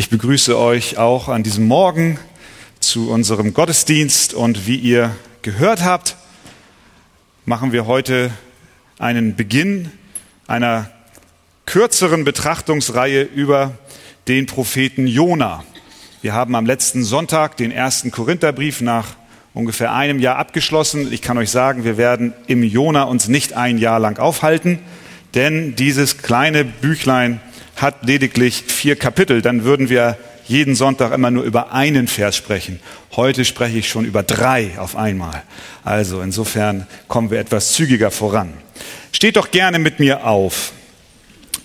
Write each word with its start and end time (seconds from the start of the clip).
Ich 0.00 0.10
begrüße 0.10 0.56
euch 0.56 0.96
auch 0.96 1.28
an 1.28 1.42
diesem 1.42 1.66
Morgen 1.66 2.20
zu 2.78 3.10
unserem 3.10 3.52
Gottesdienst 3.52 4.32
und 4.32 4.64
wie 4.68 4.76
ihr 4.76 5.16
gehört 5.42 5.82
habt, 5.82 6.14
machen 7.46 7.72
wir 7.72 7.86
heute 7.86 8.30
einen 9.00 9.34
Beginn 9.34 9.90
einer 10.46 10.88
kürzeren 11.66 12.22
Betrachtungsreihe 12.22 13.22
über 13.22 13.76
den 14.28 14.46
Propheten 14.46 15.08
Jona. 15.08 15.64
Wir 16.22 16.32
haben 16.32 16.54
am 16.54 16.64
letzten 16.64 17.02
Sonntag 17.02 17.56
den 17.56 17.72
ersten 17.72 18.12
Korintherbrief 18.12 18.80
nach 18.80 19.16
ungefähr 19.52 19.92
einem 19.92 20.20
Jahr 20.20 20.36
abgeschlossen. 20.36 21.12
Ich 21.12 21.22
kann 21.22 21.38
euch 21.38 21.50
sagen, 21.50 21.82
wir 21.82 21.96
werden 21.96 22.34
im 22.46 22.62
Jona 22.62 23.02
uns 23.02 23.26
nicht 23.26 23.54
ein 23.54 23.78
Jahr 23.78 23.98
lang 23.98 24.20
aufhalten, 24.20 24.78
denn 25.34 25.74
dieses 25.74 26.18
kleine 26.18 26.64
Büchlein 26.64 27.40
hat 27.80 28.04
lediglich 28.04 28.64
vier 28.66 28.96
Kapitel, 28.96 29.42
dann 29.42 29.64
würden 29.64 29.88
wir 29.88 30.18
jeden 30.46 30.74
Sonntag 30.74 31.12
immer 31.12 31.30
nur 31.30 31.44
über 31.44 31.72
einen 31.72 32.08
Vers 32.08 32.36
sprechen. 32.36 32.80
Heute 33.14 33.44
spreche 33.44 33.78
ich 33.78 33.88
schon 33.88 34.04
über 34.04 34.22
drei 34.22 34.78
auf 34.78 34.96
einmal. 34.96 35.42
Also 35.84 36.22
insofern 36.22 36.86
kommen 37.06 37.30
wir 37.30 37.38
etwas 37.38 37.72
zügiger 37.74 38.10
voran. 38.10 38.54
Steht 39.12 39.36
doch 39.36 39.50
gerne 39.50 39.78
mit 39.78 40.00
mir 40.00 40.26
auf. 40.26 40.72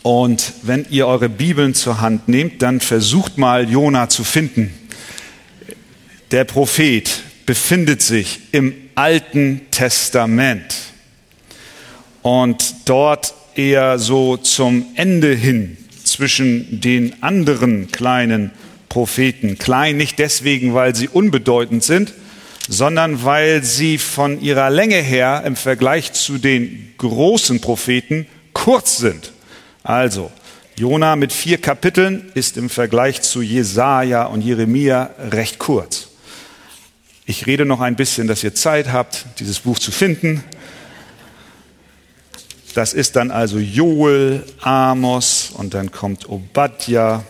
Und 0.02 0.54
wenn 0.64 0.86
ihr 0.90 1.08
eure 1.08 1.30
Bibeln 1.30 1.74
zur 1.74 2.02
Hand 2.02 2.28
nehmt, 2.28 2.62
dann 2.62 2.82
versucht 2.82 3.38
mal 3.38 3.70
Jona 3.70 4.10
zu 4.10 4.26
finden. 4.26 4.74
Der 6.32 6.44
Prophet 6.44 7.24
befindet 7.46 8.02
sich 8.02 8.42
im 8.52 8.76
Alten 8.96 9.62
Testament. 9.72 10.76
Und 12.22 12.76
dort 12.86 13.34
eher 13.56 13.98
so 13.98 14.36
zum 14.36 14.88
Ende 14.96 15.34
hin 15.34 15.78
zwischen 16.14 16.80
den 16.80 17.22
anderen 17.22 17.92
kleinen 17.92 18.52
Propheten. 18.88 19.58
Klein 19.58 19.98
nicht 19.98 20.20
deswegen, 20.20 20.74
weil 20.74 20.96
sie 20.96 21.08
unbedeutend 21.08 21.84
sind, 21.84 22.14
sondern 22.68 23.24
weil 23.24 23.64
sie 23.64 23.98
von 23.98 24.40
ihrer 24.40 24.70
Länge 24.70 25.02
her 25.02 25.44
im 25.46 25.56
Vergleich 25.56 26.14
zu 26.14 26.38
den 26.38 26.94
großen 26.98 27.60
Propheten 27.60 28.28
kurz 28.54 28.98
sind. 28.98 29.34
Also, 29.84 30.32
Jona 30.78 31.16
mit 31.16 31.34
vier 31.34 31.58
Kapiteln 31.60 32.32
ist 32.36 32.58
im 32.58 32.70
Vergleich 32.70 33.22
zu 33.22 33.42
Jesaja 33.42 34.26
und 34.26 34.42
Jeremia 34.42 35.10
recht 35.32 35.60
kurz. 35.60 36.10
Ich 37.26 37.48
rede 37.48 37.66
noch 37.66 37.82
ein 37.82 37.96
bisschen, 37.96 38.28
dass 38.28 38.44
ihr 38.44 38.54
Zeit 38.54 38.92
habt, 38.92 39.26
dieses 39.40 39.60
Buch 39.60 39.80
zu 39.80 39.92
finden. 39.92 40.44
Das 42.74 42.94
ist 42.94 43.16
dann 43.16 43.30
also 43.30 43.60
Joel, 43.60 44.44
Amos 44.62 45.52
und 45.52 45.76
dann 45.76 45.92
kommt 45.92 46.28
Obadja 46.28 47.24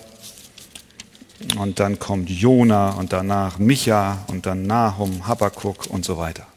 und 1.58 1.82
dann 1.82 2.00
kommt 2.00 2.30
Jona 2.30 2.92
und 2.92 3.12
danach 3.12 3.60
Micha 3.60 4.24
und 4.28 4.46
dann 4.46 4.64
Nahum, 4.64 5.28
Habakkuk 5.28 5.88
und 5.88 6.06
so 6.06 6.18
weiter. 6.18 6.48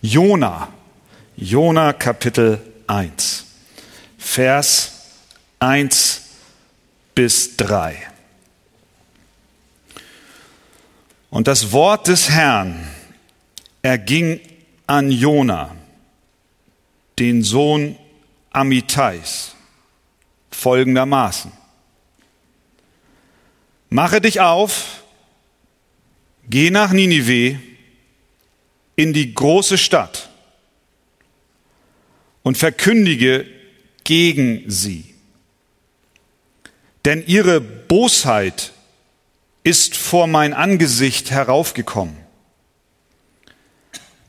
Jona, 0.00 0.68
Jona 1.36 1.92
Kapitel 1.92 2.60
1, 2.86 3.44
Vers 4.16 4.92
1 5.58 6.20
bis 7.16 7.56
3. 7.56 7.96
Und 11.30 11.48
das 11.48 11.72
Wort 11.72 12.06
des 12.06 12.30
Herrn 12.30 12.86
erging 13.82 14.40
an 14.86 15.10
Jona, 15.10 15.74
den 17.18 17.42
Sohn 17.42 17.96
Amitais 18.56 19.54
folgendermaßen. 20.50 21.52
Mache 23.90 24.22
dich 24.22 24.40
auf, 24.40 25.02
geh 26.48 26.70
nach 26.70 26.92
Ninive 26.92 27.60
in 28.96 29.12
die 29.12 29.34
große 29.34 29.76
Stadt 29.76 30.30
und 32.42 32.56
verkündige 32.56 33.46
gegen 34.04 34.64
sie. 34.70 35.14
Denn 37.04 37.26
ihre 37.26 37.60
Bosheit 37.60 38.72
ist 39.64 39.96
vor 39.96 40.26
mein 40.26 40.54
Angesicht 40.54 41.30
heraufgekommen. 41.30 42.16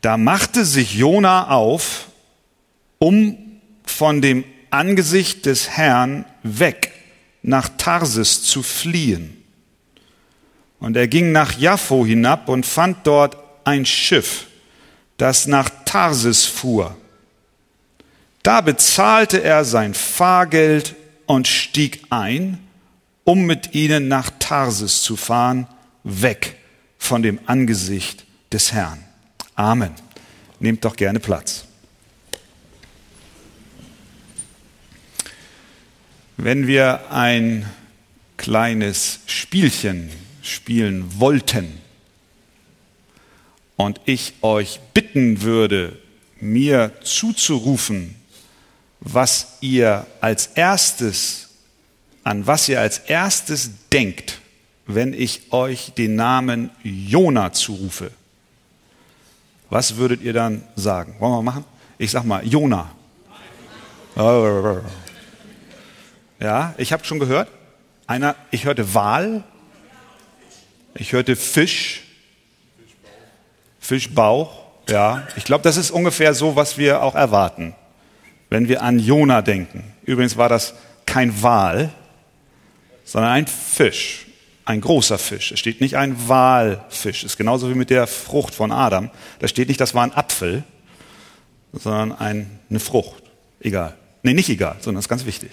Da 0.01 0.17
machte 0.17 0.65
sich 0.65 0.95
Jona 0.95 1.49
auf, 1.49 2.07
um 2.99 3.46
von 3.89 4.21
dem 4.21 4.43
Angesicht 4.69 5.45
des 5.45 5.69
Herrn 5.69 6.25
weg 6.43 6.91
nach 7.41 7.69
Tarsis 7.77 8.43
zu 8.43 8.63
fliehen. 8.63 9.43
Und 10.79 10.95
er 10.95 11.07
ging 11.07 11.31
nach 11.31 11.57
Jaffo 11.57 12.05
hinab 12.05 12.49
und 12.49 12.65
fand 12.65 13.07
dort 13.07 13.37
ein 13.63 13.85
Schiff, 13.85 14.47
das 15.17 15.47
nach 15.47 15.69
Tarsis 15.85 16.45
fuhr. 16.45 16.95
Da 18.43 18.61
bezahlte 18.61 19.43
er 19.43 19.65
sein 19.65 19.93
Fahrgeld 19.93 20.95
und 21.25 21.47
stieg 21.47 22.03
ein, 22.09 22.59
um 23.23 23.45
mit 23.45 23.73
ihnen 23.73 24.07
nach 24.07 24.31
Tarsis 24.39 25.01
zu 25.01 25.17
fahren, 25.17 25.67
weg 26.03 26.55
von 26.97 27.21
dem 27.21 27.39
Angesicht 27.45 28.25
des 28.51 28.71
Herrn. 28.71 29.03
Amen. 29.55 29.91
Nehmt 30.59 30.85
doch 30.85 30.95
gerne 30.95 31.19
Platz. 31.19 31.66
Wenn 36.47 36.65
wir 36.65 37.11
ein 37.11 37.69
kleines 38.37 39.19
Spielchen 39.25 40.09
spielen 40.41 41.19
wollten 41.19 41.77
und 43.75 43.99
ich 44.05 44.35
euch 44.43 44.79
bitten 44.93 45.41
würde, 45.41 45.99
mir 46.39 46.93
zuzurufen, 47.03 48.15
was 49.01 49.57
ihr 49.59 50.07
als 50.21 50.47
erstes, 50.55 51.49
an 52.23 52.47
was 52.47 52.69
ihr 52.69 52.79
als 52.79 52.99
erstes 52.99 53.71
denkt, 53.91 54.39
wenn 54.85 55.11
ich 55.11 55.51
euch 55.51 55.91
den 55.97 56.15
Namen 56.15 56.69
Jona 56.81 57.51
zurufe. 57.51 58.09
Was 59.69 59.97
würdet 59.97 60.21
ihr 60.21 60.31
dann 60.31 60.63
sagen? 60.77 61.17
Wollen 61.19 61.33
wir 61.33 61.41
machen? 61.41 61.65
Ich 61.97 62.11
sag 62.11 62.23
mal 62.23 62.47
Jona. 62.47 62.89
Ja, 66.39 66.73
ich 66.77 66.93
habe 66.93 67.03
schon 67.05 67.19
gehört. 67.19 67.49
Einer, 68.05 68.35
ich 68.51 68.65
hörte 68.65 68.93
Wal, 68.93 69.43
ich 70.93 71.11
hörte 71.11 71.35
Fisch, 71.35 72.03
Fischbauch. 73.79 74.65
Ja, 74.89 75.27
ich 75.35 75.43
glaube, 75.43 75.63
das 75.63 75.77
ist 75.77 75.91
ungefähr 75.91 76.33
so, 76.33 76.55
was 76.55 76.77
wir 76.77 77.01
auch 77.03 77.15
erwarten, 77.15 77.75
wenn 78.49 78.69
wir 78.69 78.81
an 78.81 78.99
Jona 78.99 79.41
denken. 79.41 79.83
Übrigens 80.05 80.37
war 80.37 80.47
das 80.47 80.73
kein 81.05 81.41
Wal, 81.41 81.89
sondern 83.03 83.31
ein 83.31 83.47
Fisch, 83.47 84.27
ein 84.63 84.79
großer 84.79 85.17
Fisch. 85.17 85.51
Es 85.51 85.59
steht 85.59 85.81
nicht 85.81 85.97
ein 85.97 86.29
Walfisch. 86.29 87.23
Es 87.23 87.31
ist 87.31 87.37
genauso 87.37 87.69
wie 87.69 87.75
mit 87.75 87.89
der 87.89 88.07
Frucht 88.07 88.55
von 88.55 88.71
Adam. 88.71 89.09
Da 89.39 89.47
steht 89.47 89.67
nicht, 89.67 89.81
das 89.81 89.93
war 89.93 90.03
ein 90.03 90.13
Apfel, 90.13 90.63
sondern 91.73 92.13
ein, 92.13 92.59
eine 92.69 92.79
Frucht. 92.79 93.23
Egal. 93.59 93.95
Nee, 94.23 94.33
nicht 94.33 94.49
egal, 94.49 94.75
sondern 94.79 94.95
das 94.95 95.05
ist 95.05 95.09
ganz 95.09 95.25
wichtig. 95.25 95.51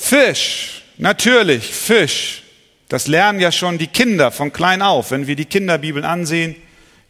Fisch, 0.00 0.84
natürlich 0.96 1.66
Fisch. 1.66 2.44
Das 2.88 3.08
lernen 3.08 3.40
ja 3.40 3.52
schon 3.52 3.76
die 3.76 3.88
Kinder 3.88 4.30
von 4.30 4.52
klein 4.52 4.80
auf. 4.80 5.10
Wenn 5.10 5.26
wir 5.26 5.36
die 5.36 5.44
Kinderbibeln 5.44 6.04
ansehen, 6.04 6.56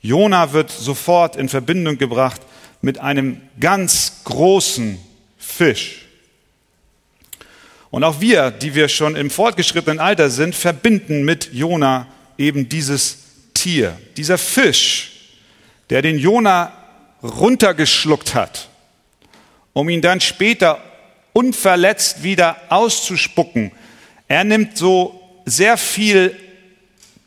Jona 0.00 0.52
wird 0.52 0.70
sofort 0.70 1.36
in 1.36 1.48
Verbindung 1.48 1.98
gebracht 1.98 2.40
mit 2.80 2.98
einem 2.98 3.40
ganz 3.60 4.22
großen 4.24 4.98
Fisch. 5.36 6.06
Und 7.90 8.02
auch 8.04 8.20
wir, 8.20 8.50
die 8.50 8.74
wir 8.74 8.88
schon 8.88 9.14
im 9.16 9.30
fortgeschrittenen 9.30 10.00
Alter 10.00 10.30
sind, 10.30 10.54
verbinden 10.54 11.24
mit 11.24 11.52
Jona 11.52 12.08
eben 12.36 12.68
dieses 12.68 13.18
Tier, 13.54 13.96
dieser 14.16 14.38
Fisch, 14.38 15.12
der 15.90 16.02
den 16.02 16.18
Jona 16.18 16.72
runtergeschluckt 17.22 18.34
hat, 18.34 18.68
um 19.72 19.88
ihn 19.88 20.02
dann 20.02 20.20
später 20.20 20.82
unverletzt 21.38 22.24
wieder 22.24 22.56
auszuspucken. 22.68 23.70
Er 24.26 24.42
nimmt 24.42 24.76
so 24.76 25.20
sehr 25.44 25.76
viel 25.76 26.36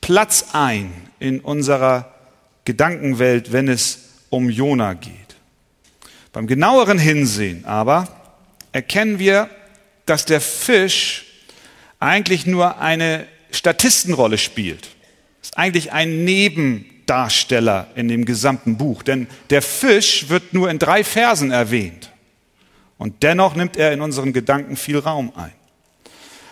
Platz 0.02 0.48
ein 0.52 0.92
in 1.22 1.40
unserer 1.40 2.14
Gedankenwelt, 2.66 3.54
wenn 3.54 3.70
es 3.70 4.10
um 4.30 4.50
Jona 4.50 4.96
geht. 4.96 5.14
Beim 6.34 6.46
genaueren 6.46 7.00
Hinsehen 7.00 7.64
aber 7.64 8.10
erkennen 8.74 9.18
wir, 9.18 9.50
dass 10.06 10.26
der 10.26 10.42
Fisch 10.42 11.24
eigentlich 12.02 12.46
nur 12.46 12.80
eine 12.80 13.26
Statistenrolle 13.52 14.38
spielt. 14.38 14.90
Ist 15.42 15.58
eigentlich 15.58 15.94
ein 15.94 16.26
Nebendarsteller 16.26 17.88
in 17.96 18.10
dem 18.10 18.26
gesamten 18.26 18.76
Buch, 18.76 19.04
denn 19.04 19.28
der 19.52 19.62
Fisch 19.62 20.28
wird 20.28 20.54
nur 20.54 20.70
in 20.70 20.80
drei 20.80 21.06
Versen 21.06 21.52
erwähnt. 21.52 22.11
Und 23.02 23.24
dennoch 23.24 23.56
nimmt 23.56 23.78
er 23.78 23.94
in 23.94 24.02
unseren 24.02 24.32
Gedanken 24.32 24.78
viel 24.78 25.00
Raum 25.00 25.34
ein. 25.36 25.54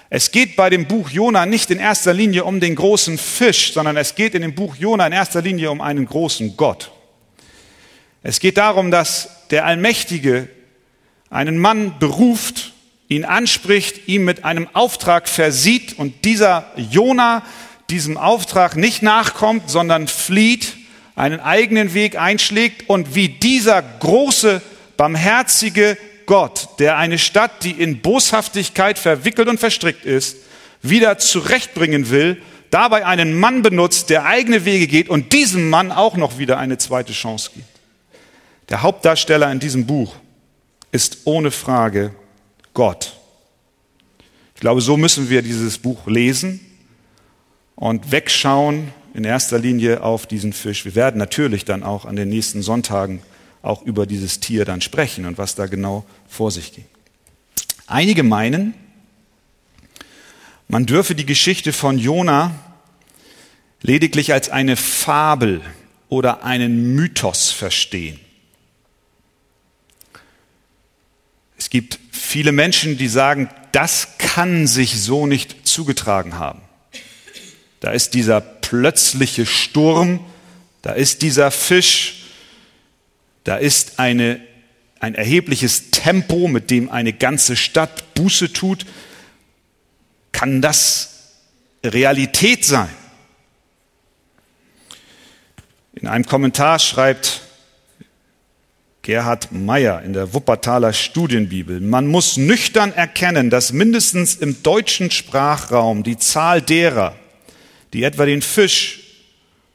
Es 0.09 0.31
geht 0.31 0.55
bei 0.55 0.71
dem 0.71 0.87
Buch 0.87 1.11
Jona 1.11 1.45
nicht 1.45 1.69
in 1.69 1.77
erster 1.77 2.11
Linie 2.11 2.43
um 2.43 2.59
den 2.59 2.73
großen 2.73 3.19
Fisch, 3.19 3.71
sondern 3.71 3.95
es 3.97 4.15
geht 4.15 4.33
in 4.33 4.41
dem 4.41 4.55
Buch 4.55 4.75
Jona 4.75 5.05
in 5.05 5.13
erster 5.13 5.43
Linie 5.43 5.69
um 5.69 5.79
einen 5.79 6.07
großen 6.07 6.57
Gott. 6.57 6.89
Es 8.23 8.39
geht 8.39 8.57
darum, 8.57 8.89
dass 8.89 9.29
der 9.51 9.63
Allmächtige 9.63 10.49
einen 11.29 11.59
Mann 11.59 11.99
beruft, 11.99 12.73
ihn 13.09 13.25
anspricht, 13.25 14.07
ihm 14.07 14.25
mit 14.25 14.43
einem 14.43 14.67
Auftrag 14.73 15.29
versieht 15.29 15.99
und 15.99 16.25
dieser 16.25 16.71
Jona 16.77 17.43
diesem 17.91 18.17
Auftrag 18.17 18.75
nicht 18.75 19.03
nachkommt, 19.03 19.69
sondern 19.69 20.07
flieht, 20.07 20.77
einen 21.15 21.41
eigenen 21.41 21.93
Weg 21.93 22.19
einschlägt 22.19 22.89
und 22.89 23.13
wie 23.13 23.29
dieser 23.29 23.83
große, 23.83 24.63
barmherzige 24.97 25.95
Gott, 26.29 26.69
der 26.77 26.97
eine 26.97 27.17
Stadt, 27.17 27.63
die 27.63 27.71
in 27.71 28.01
Boshaftigkeit 28.01 28.99
verwickelt 28.99 29.47
und 29.47 29.59
verstrickt 29.59 30.05
ist, 30.05 30.37
wieder 30.83 31.17
zurechtbringen 31.17 32.11
will, 32.11 32.39
dabei 32.69 33.03
einen 33.03 33.33
Mann 33.33 33.63
benutzt, 33.63 34.11
der 34.11 34.25
eigene 34.25 34.63
Wege 34.63 34.85
geht 34.85 35.09
und 35.09 35.33
diesem 35.33 35.71
Mann 35.71 35.91
auch 35.91 36.15
noch 36.17 36.37
wieder 36.37 36.59
eine 36.59 36.77
zweite 36.77 37.13
Chance 37.13 37.49
gibt. 37.55 37.65
Der 38.69 38.83
Hauptdarsteller 38.83 39.51
in 39.51 39.59
diesem 39.59 39.87
Buch 39.87 40.13
ist 40.91 41.21
ohne 41.25 41.49
Frage 41.49 42.13
Gott. 42.75 43.17
Ich 44.53 44.61
glaube, 44.61 44.81
so 44.81 44.97
müssen 44.97 45.31
wir 45.31 45.41
dieses 45.41 45.79
Buch 45.79 46.05
lesen 46.05 46.59
und 47.75 48.11
wegschauen 48.11 48.93
in 49.15 49.23
erster 49.23 49.57
Linie 49.57 50.03
auf 50.03 50.27
diesen 50.27 50.53
Fisch. 50.53 50.85
Wir 50.85 50.93
werden 50.93 51.17
natürlich 51.17 51.65
dann 51.65 51.81
auch 51.81 52.05
an 52.05 52.15
den 52.15 52.29
nächsten 52.29 52.61
Sonntagen 52.61 53.23
auch 53.61 53.81
über 53.81 54.05
dieses 54.05 54.39
Tier 54.39 54.65
dann 54.65 54.81
sprechen 54.81 55.25
und 55.25 55.37
was 55.37 55.55
da 55.55 55.65
genau 55.65 56.05
vor 56.27 56.51
sich 56.51 56.73
ging. 56.73 56.85
Einige 57.87 58.23
meinen, 58.23 58.73
man 60.67 60.85
dürfe 60.85 61.15
die 61.15 61.25
Geschichte 61.25 61.73
von 61.73 61.97
Jona 61.97 62.53
lediglich 63.81 64.33
als 64.33 64.49
eine 64.49 64.75
Fabel 64.75 65.61
oder 66.09 66.43
einen 66.43 66.95
Mythos 66.95 67.51
verstehen. 67.51 68.19
Es 71.57 71.69
gibt 71.69 71.99
viele 72.11 72.51
Menschen, 72.51 72.97
die 72.97 73.07
sagen, 73.07 73.49
das 73.71 74.17
kann 74.17 74.67
sich 74.67 75.01
so 75.01 75.27
nicht 75.27 75.67
zugetragen 75.67 76.37
haben. 76.37 76.61
Da 77.79 77.91
ist 77.91 78.13
dieser 78.13 78.41
plötzliche 78.41 79.45
Sturm, 79.45 80.19
da 80.81 80.91
ist 80.91 81.21
dieser 81.21 81.51
Fisch, 81.51 82.18
da 83.43 83.57
ist 83.57 83.99
eine, 83.99 84.39
ein 84.99 85.15
erhebliches 85.15 85.91
Tempo, 85.91 86.47
mit 86.47 86.69
dem 86.69 86.89
eine 86.89 87.13
ganze 87.13 87.55
Stadt 87.55 88.13
Buße 88.13 88.53
tut. 88.53 88.85
Kann 90.31 90.61
das 90.61 91.33
Realität 91.83 92.65
sein? 92.65 92.89
In 95.93 96.07
einem 96.07 96.25
Kommentar 96.25 96.79
schreibt 96.79 97.41
Gerhard 99.01 99.51
Meyer 99.51 100.03
in 100.03 100.13
der 100.13 100.33
Wuppertaler 100.33 100.93
Studienbibel, 100.93 101.81
man 101.81 102.07
muss 102.07 102.37
nüchtern 102.37 102.93
erkennen, 102.93 103.49
dass 103.49 103.73
mindestens 103.73 104.35
im 104.35 104.61
deutschen 104.61 105.09
Sprachraum 105.09 106.03
die 106.03 106.17
Zahl 106.17 106.61
derer, 106.61 107.15
die 107.93 108.03
etwa 108.03 108.25
den 108.25 108.41
Fisch 108.41 108.98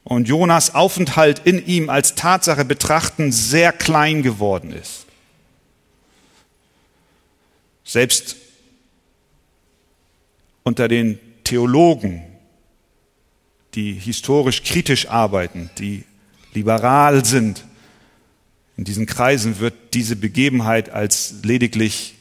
und 0.05 0.27
Jonas 0.27 0.75
Aufenthalt 0.75 1.41
in 1.45 1.65
ihm 1.65 1.89
als 1.89 2.15
Tatsache 2.15 2.63
betrachten, 2.63 3.31
sehr 3.31 3.73
klein 3.73 4.21
geworden 4.21 4.71
ist. 4.71 5.05
Selbst 7.83 8.37
unter 10.63 10.87
den 10.87 11.19
Theologen, 11.43 12.23
die 13.73 13.93
historisch 13.93 14.63
kritisch 14.63 15.07
arbeiten, 15.09 15.69
die 15.79 16.03
liberal 16.53 17.25
sind, 17.25 17.65
in 18.77 18.83
diesen 18.83 19.07
Kreisen 19.07 19.59
wird 19.59 19.73
diese 19.93 20.15
Begebenheit 20.15 20.89
als 20.89 21.35
lediglich 21.43 22.15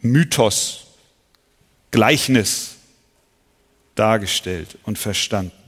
Mythos, 0.00 0.88
Gleichnis 1.90 2.76
dargestellt 3.94 4.76
und 4.84 4.98
verstanden. 4.98 5.61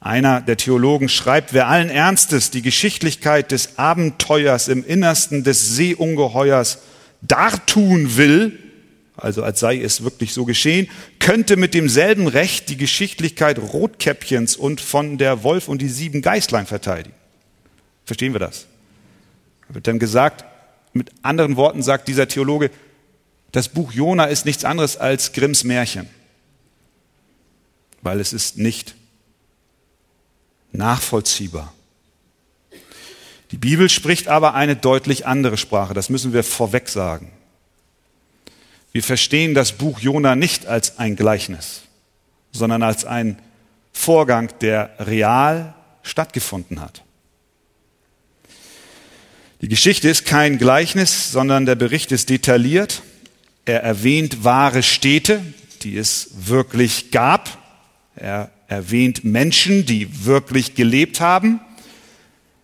Einer 0.00 0.40
der 0.40 0.56
Theologen 0.56 1.10
schreibt, 1.10 1.52
wer 1.52 1.68
allen 1.68 1.90
Ernstes 1.90 2.50
die 2.50 2.62
Geschichtlichkeit 2.62 3.52
des 3.52 3.78
Abenteuers 3.78 4.68
im 4.68 4.82
Innersten 4.82 5.44
des 5.44 5.76
Seeungeheuers 5.76 6.78
dartun 7.20 8.16
will, 8.16 8.58
also 9.18 9.42
als 9.42 9.60
sei 9.60 9.78
es 9.78 10.02
wirklich 10.02 10.32
so 10.32 10.46
geschehen, 10.46 10.88
könnte 11.18 11.58
mit 11.58 11.74
demselben 11.74 12.26
Recht 12.28 12.70
die 12.70 12.78
Geschichtlichkeit 12.78 13.58
Rotkäppchens 13.58 14.56
und 14.56 14.80
von 14.80 15.18
der 15.18 15.42
Wolf 15.42 15.68
und 15.68 15.82
die 15.82 15.88
sieben 15.88 16.22
Geißlein 16.22 16.64
verteidigen. 16.64 17.14
Verstehen 18.06 18.32
wir 18.32 18.40
das? 18.40 18.66
Da 19.68 19.74
wird 19.74 19.86
dann 19.86 19.98
gesagt, 19.98 20.46
mit 20.94 21.10
anderen 21.20 21.56
Worten 21.56 21.82
sagt 21.82 22.08
dieser 22.08 22.26
Theologe, 22.26 22.70
das 23.52 23.68
Buch 23.68 23.92
Jona 23.92 24.24
ist 24.24 24.46
nichts 24.46 24.64
anderes 24.64 24.96
als 24.96 25.32
Grimms 25.32 25.62
Märchen, 25.64 26.08
weil 28.00 28.18
es 28.18 28.32
ist 28.32 28.56
nicht 28.56 28.94
nachvollziehbar. 30.72 31.72
Die 33.50 33.58
Bibel 33.58 33.88
spricht 33.88 34.28
aber 34.28 34.54
eine 34.54 34.76
deutlich 34.76 35.26
andere 35.26 35.56
Sprache, 35.56 35.94
das 35.94 36.08
müssen 36.08 36.32
wir 36.32 36.44
vorweg 36.44 36.88
sagen. 36.88 37.32
Wir 38.92 39.02
verstehen 39.02 39.54
das 39.54 39.72
Buch 39.72 40.00
Jona 40.00 40.34
nicht 40.34 40.66
als 40.66 40.98
ein 40.98 41.16
Gleichnis, 41.16 41.82
sondern 42.52 42.82
als 42.82 43.04
ein 43.04 43.38
Vorgang, 43.92 44.50
der 44.60 44.94
real 44.98 45.74
stattgefunden 46.02 46.80
hat. 46.80 47.02
Die 49.60 49.68
Geschichte 49.68 50.08
ist 50.08 50.24
kein 50.24 50.58
Gleichnis, 50.58 51.30
sondern 51.32 51.66
der 51.66 51.74
Bericht 51.74 52.12
ist 52.12 52.30
detailliert. 52.30 53.02
Er 53.66 53.82
erwähnt 53.82 54.42
wahre 54.42 54.82
Städte, 54.82 55.42
die 55.82 55.98
es 55.98 56.30
wirklich 56.32 57.10
gab. 57.10 57.58
Er 58.16 58.50
erwähnt 58.70 59.24
Menschen, 59.24 59.84
die 59.84 60.24
wirklich 60.24 60.76
gelebt 60.76 61.20
haben. 61.20 61.60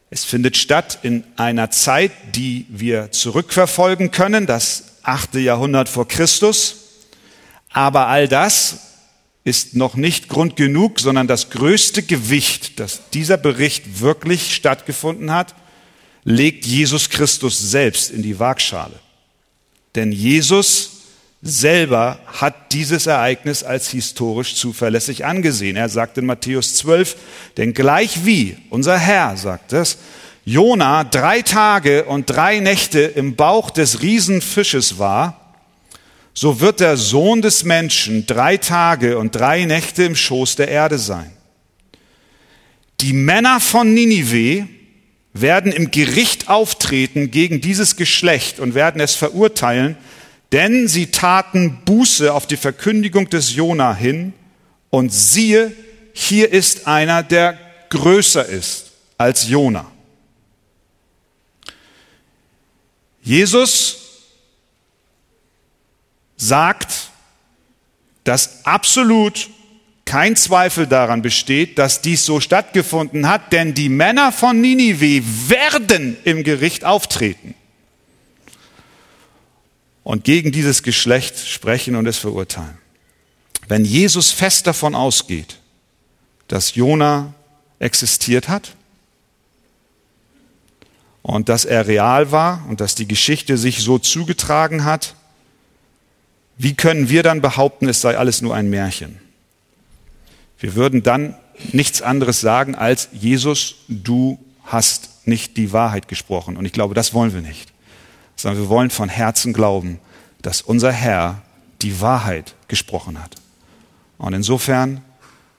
Es 0.08 0.24
findet 0.24 0.56
statt 0.56 1.00
in 1.02 1.24
einer 1.36 1.70
Zeit, 1.72 2.12
die 2.36 2.64
wir 2.68 3.10
zurückverfolgen 3.10 4.12
können, 4.12 4.46
das 4.46 4.84
achte 5.02 5.40
Jahrhundert 5.40 5.88
vor 5.88 6.06
Christus. 6.06 6.76
Aber 7.70 8.06
all 8.06 8.28
das 8.28 8.78
ist 9.42 9.74
noch 9.74 9.96
nicht 9.96 10.28
Grund 10.28 10.54
genug, 10.54 11.00
sondern 11.00 11.26
das 11.26 11.50
größte 11.50 12.04
Gewicht, 12.04 12.78
dass 12.78 13.10
dieser 13.10 13.36
Bericht 13.36 14.00
wirklich 14.00 14.54
stattgefunden 14.54 15.32
hat, 15.32 15.56
legt 16.22 16.66
Jesus 16.66 17.10
Christus 17.10 17.58
selbst 17.70 18.10
in 18.10 18.22
die 18.22 18.38
Waagschale. 18.38 18.98
Denn 19.96 20.12
Jesus 20.12 20.95
selber 21.46 22.18
hat 22.26 22.72
dieses 22.72 23.06
Ereignis 23.06 23.62
als 23.62 23.88
historisch 23.88 24.56
zuverlässig 24.56 25.24
angesehen. 25.24 25.76
Er 25.76 25.88
sagt 25.88 26.18
in 26.18 26.26
Matthäus 26.26 26.74
12, 26.74 27.16
denn 27.56 27.72
gleich 27.72 28.24
wie 28.24 28.56
unser 28.70 28.98
Herr 28.98 29.36
sagt 29.36 29.72
es, 29.72 29.98
Jona 30.44 31.04
drei 31.04 31.42
Tage 31.42 32.04
und 32.04 32.26
drei 32.30 32.60
Nächte 32.60 33.00
im 33.00 33.34
Bauch 33.34 33.70
des 33.70 34.02
Riesenfisches 34.02 34.98
war, 34.98 35.54
so 36.34 36.60
wird 36.60 36.80
der 36.80 36.96
Sohn 36.96 37.42
des 37.42 37.64
Menschen 37.64 38.26
drei 38.26 38.56
Tage 38.56 39.18
und 39.18 39.34
drei 39.34 39.64
Nächte 39.64 40.04
im 40.04 40.14
Schoß 40.14 40.56
der 40.56 40.68
Erde 40.68 40.98
sein. 40.98 41.32
Die 43.00 43.12
Männer 43.12 43.58
von 43.58 43.92
Ninive 43.92 44.68
werden 45.32 45.72
im 45.72 45.90
Gericht 45.90 46.48
auftreten 46.48 47.30
gegen 47.30 47.60
dieses 47.60 47.96
Geschlecht 47.96 48.60
und 48.60 48.74
werden 48.74 49.00
es 49.00 49.14
verurteilen, 49.14 49.96
denn 50.52 50.88
sie 50.88 51.10
taten 51.10 51.80
Buße 51.84 52.32
auf 52.32 52.46
die 52.46 52.56
Verkündigung 52.56 53.28
des 53.28 53.54
Jona 53.54 53.94
hin 53.94 54.32
und 54.90 55.12
siehe, 55.12 55.72
hier 56.12 56.52
ist 56.52 56.86
einer, 56.86 57.22
der 57.22 57.58
größer 57.90 58.46
ist 58.46 58.92
als 59.18 59.48
Jona. 59.48 59.90
Jesus 63.22 63.98
sagt, 66.36 67.10
dass 68.22 68.64
absolut 68.64 69.50
kein 70.04 70.36
Zweifel 70.36 70.86
daran 70.86 71.22
besteht, 71.22 71.78
dass 71.78 72.00
dies 72.00 72.24
so 72.24 72.38
stattgefunden 72.38 73.28
hat, 73.28 73.52
denn 73.52 73.74
die 73.74 73.88
Männer 73.88 74.30
von 74.30 74.60
Ninive 74.60 75.24
werden 75.48 76.16
im 76.22 76.44
Gericht 76.44 76.84
auftreten 76.84 77.55
und 80.06 80.22
gegen 80.22 80.52
dieses 80.52 80.84
Geschlecht 80.84 81.36
sprechen 81.36 81.96
und 81.96 82.06
es 82.06 82.16
verurteilen. 82.16 82.78
Wenn 83.66 83.84
Jesus 83.84 84.30
fest 84.30 84.68
davon 84.68 84.94
ausgeht, 84.94 85.58
dass 86.46 86.76
Jona 86.76 87.34
existiert 87.80 88.48
hat 88.48 88.76
und 91.22 91.48
dass 91.48 91.64
er 91.64 91.88
real 91.88 92.30
war 92.30 92.64
und 92.68 92.80
dass 92.80 92.94
die 92.94 93.08
Geschichte 93.08 93.58
sich 93.58 93.82
so 93.82 93.98
zugetragen 93.98 94.84
hat, 94.84 95.16
wie 96.56 96.74
können 96.74 97.08
wir 97.08 97.24
dann 97.24 97.40
behaupten, 97.40 97.88
es 97.88 98.00
sei 98.00 98.16
alles 98.16 98.42
nur 98.42 98.54
ein 98.54 98.70
Märchen? 98.70 99.18
Wir 100.60 100.76
würden 100.76 101.02
dann 101.02 101.34
nichts 101.72 102.00
anderes 102.00 102.40
sagen 102.40 102.76
als, 102.76 103.08
Jesus, 103.10 103.74
du 103.88 104.38
hast 104.62 105.26
nicht 105.26 105.56
die 105.56 105.72
Wahrheit 105.72 106.06
gesprochen. 106.06 106.56
Und 106.56 106.64
ich 106.64 106.72
glaube, 106.72 106.94
das 106.94 107.12
wollen 107.12 107.34
wir 107.34 107.40
nicht. 107.40 107.72
Sondern 108.36 108.62
wir 108.62 108.68
wollen 108.68 108.90
von 108.90 109.08
Herzen 109.08 109.52
glauben, 109.52 109.98
dass 110.42 110.62
unser 110.62 110.92
Herr 110.92 111.42
die 111.82 112.00
Wahrheit 112.00 112.54
gesprochen 112.68 113.22
hat. 113.22 113.36
Und 114.18 114.32
insofern 114.32 115.02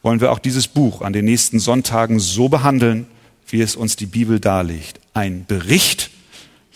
wollen 0.01 0.21
wir 0.21 0.31
auch 0.31 0.39
dieses 0.39 0.67
Buch 0.67 1.01
an 1.01 1.13
den 1.13 1.25
nächsten 1.25 1.59
Sonntagen 1.59 2.19
so 2.19 2.49
behandeln, 2.49 3.07
wie 3.47 3.61
es 3.61 3.75
uns 3.75 3.95
die 3.95 4.05
Bibel 4.05 4.39
darlegt. 4.39 4.99
Ein 5.13 5.45
Bericht, 5.45 6.09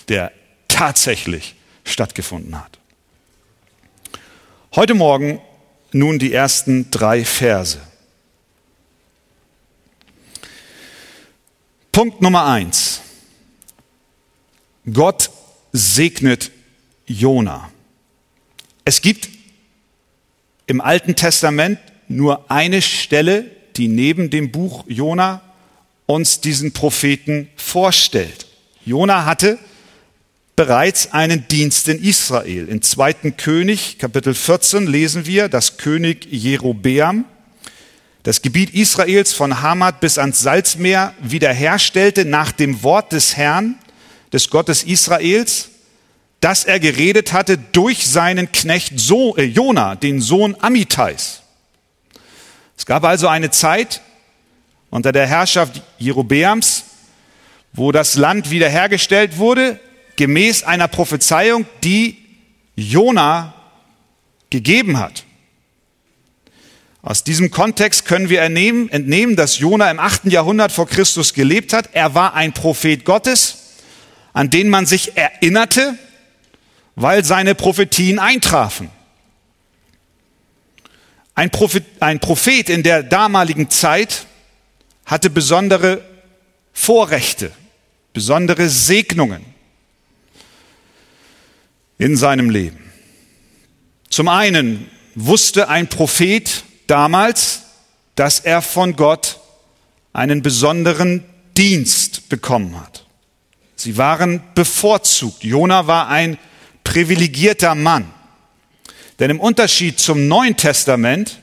der 0.10 0.32
tatsächlich 0.68 1.56
stattgefunden 1.84 2.60
hat. 2.60 2.80
Heute 4.76 4.94
Morgen 4.94 5.42
nun 5.92 6.20
die 6.20 6.34
ersten 6.34 6.92
drei 6.92 7.26
Verse. 7.26 7.80
Punkt 11.92 12.22
Nummer 12.22 12.46
eins. 12.46 13.02
Gott 14.92 15.30
segnet 15.72 16.52
Jona. 17.06 17.70
Es 18.86 19.02
gibt 19.02 19.30
im 20.68 20.82
Alten 20.82 21.16
Testament 21.16 21.80
nur 22.08 22.50
eine 22.50 22.82
Stelle, 22.82 23.46
die 23.78 23.88
neben 23.88 24.30
dem 24.30 24.52
Buch 24.52 24.86
Jona 24.88 25.42
uns 26.06 26.42
diesen 26.42 26.74
Propheten 26.74 27.50
vorstellt. 27.56 28.48
Jona 28.86 29.26
hatte 29.26 29.60
bereits 30.56 31.14
einen 31.14 31.48
Dienst 31.48 31.88
in 31.88 32.04
Israel. 32.04 32.68
In 32.68 32.82
2. 32.82 33.32
König, 33.32 33.98
Kapitel 33.98 34.34
14, 34.34 34.88
lesen 34.88 35.26
wir, 35.26 35.48
dass 35.48 35.78
König 35.78 36.28
Jerobeam 36.30 37.26
das 38.24 38.42
Gebiet 38.42 38.74
Israels 38.76 39.34
von 39.34 39.62
Hamad 39.62 40.00
bis 40.00 40.20
ans 40.20 40.42
Salzmeer 40.42 41.14
wiederherstellte 41.22 42.26
nach 42.26 42.52
dem 42.52 42.84
Wort 42.84 43.14
des 43.14 43.36
Herrn, 43.36 43.80
des 44.34 44.50
Gottes 44.50 44.84
Israels, 44.84 45.70
das 46.40 46.64
er 46.64 46.80
geredet 46.80 47.34
hatte 47.34 47.58
durch 47.58 48.08
seinen 48.08 48.52
Knecht 48.52 49.00
so 49.00 49.38
äh, 49.38 49.44
Jona, 49.44 49.96
den 49.96 50.22
Sohn 50.22 50.56
Amitais. 50.60 51.42
Es 52.78 52.86
gab 52.86 53.04
also 53.04 53.28
eine 53.28 53.52
Zeit 53.52 54.02
unter 54.90 55.12
der 55.12 55.28
Herrschaft 55.28 55.82
Jerobeams, 56.00 56.84
wo 57.74 57.92
das 57.92 58.16
Land 58.16 58.50
wiederhergestellt 58.50 59.38
wurde, 59.38 59.80
gemäß 60.16 60.64
einer 60.64 60.88
Prophezeiung, 60.88 61.66
die 61.84 62.18
Jona 62.76 63.54
gegeben 64.50 65.00
hat. 65.00 65.24
Aus 67.04 67.24
diesem 67.24 67.50
Kontext 67.50 68.06
können 68.06 68.30
wir 68.30 68.42
entnehmen, 68.42 68.90
entnehmen, 68.90 69.36
dass 69.36 69.58
Jona 69.58 69.90
im 69.90 70.00
achten 70.00 70.30
Jahrhundert 70.30 70.72
vor 70.72 70.88
Christus 70.88 71.34
gelebt 71.34 71.74
hat. 71.74 71.90
Er 71.94 72.14
war 72.14 72.36
ein 72.36 72.54
Prophet 72.54 73.06
Gottes, 73.06 73.61
an 74.34 74.50
den 74.50 74.70
man 74.70 74.86
sich 74.86 75.18
erinnerte, 75.18 75.98
weil 76.96 77.24
seine 77.26 77.56
Prophetien 77.56 78.20
eintrafen. 78.20 78.90
Ein 81.36 81.50
Prophet, 81.50 81.86
ein 82.00 82.20
Prophet 82.20 82.70
in 82.70 82.84
der 82.84 83.04
damaligen 83.04 83.70
Zeit 83.70 84.26
hatte 85.06 85.30
besondere 85.30 86.04
Vorrechte, 86.74 87.52
besondere 88.14 88.70
Segnungen 88.70 89.46
in 91.98 92.18
seinem 92.18 92.50
Leben. 92.50 92.92
Zum 94.10 94.28
einen 94.28 94.90
wusste 95.16 95.70
ein 95.70 95.88
Prophet, 95.88 96.64
damals, 96.88 97.62
dass 98.16 98.40
er 98.40 98.62
von 98.62 98.96
Gott 98.96 99.40
einen 100.14 100.42
besonderen 100.42 101.24
Dienst 101.56 102.28
bekommen 102.28 102.80
hat. 102.80 103.06
Sie 103.82 103.98
waren 103.98 104.42
bevorzugt. 104.54 105.44
Jona 105.44 105.88
war 105.88 106.08
ein 106.08 106.38
privilegierter 106.84 107.76
Mann. 107.76 108.12
Denn 109.20 109.32
im 109.32 109.40
Unterschied 109.40 110.00
zum 110.00 110.28
Neuen 110.28 110.56
Testament 110.58 111.40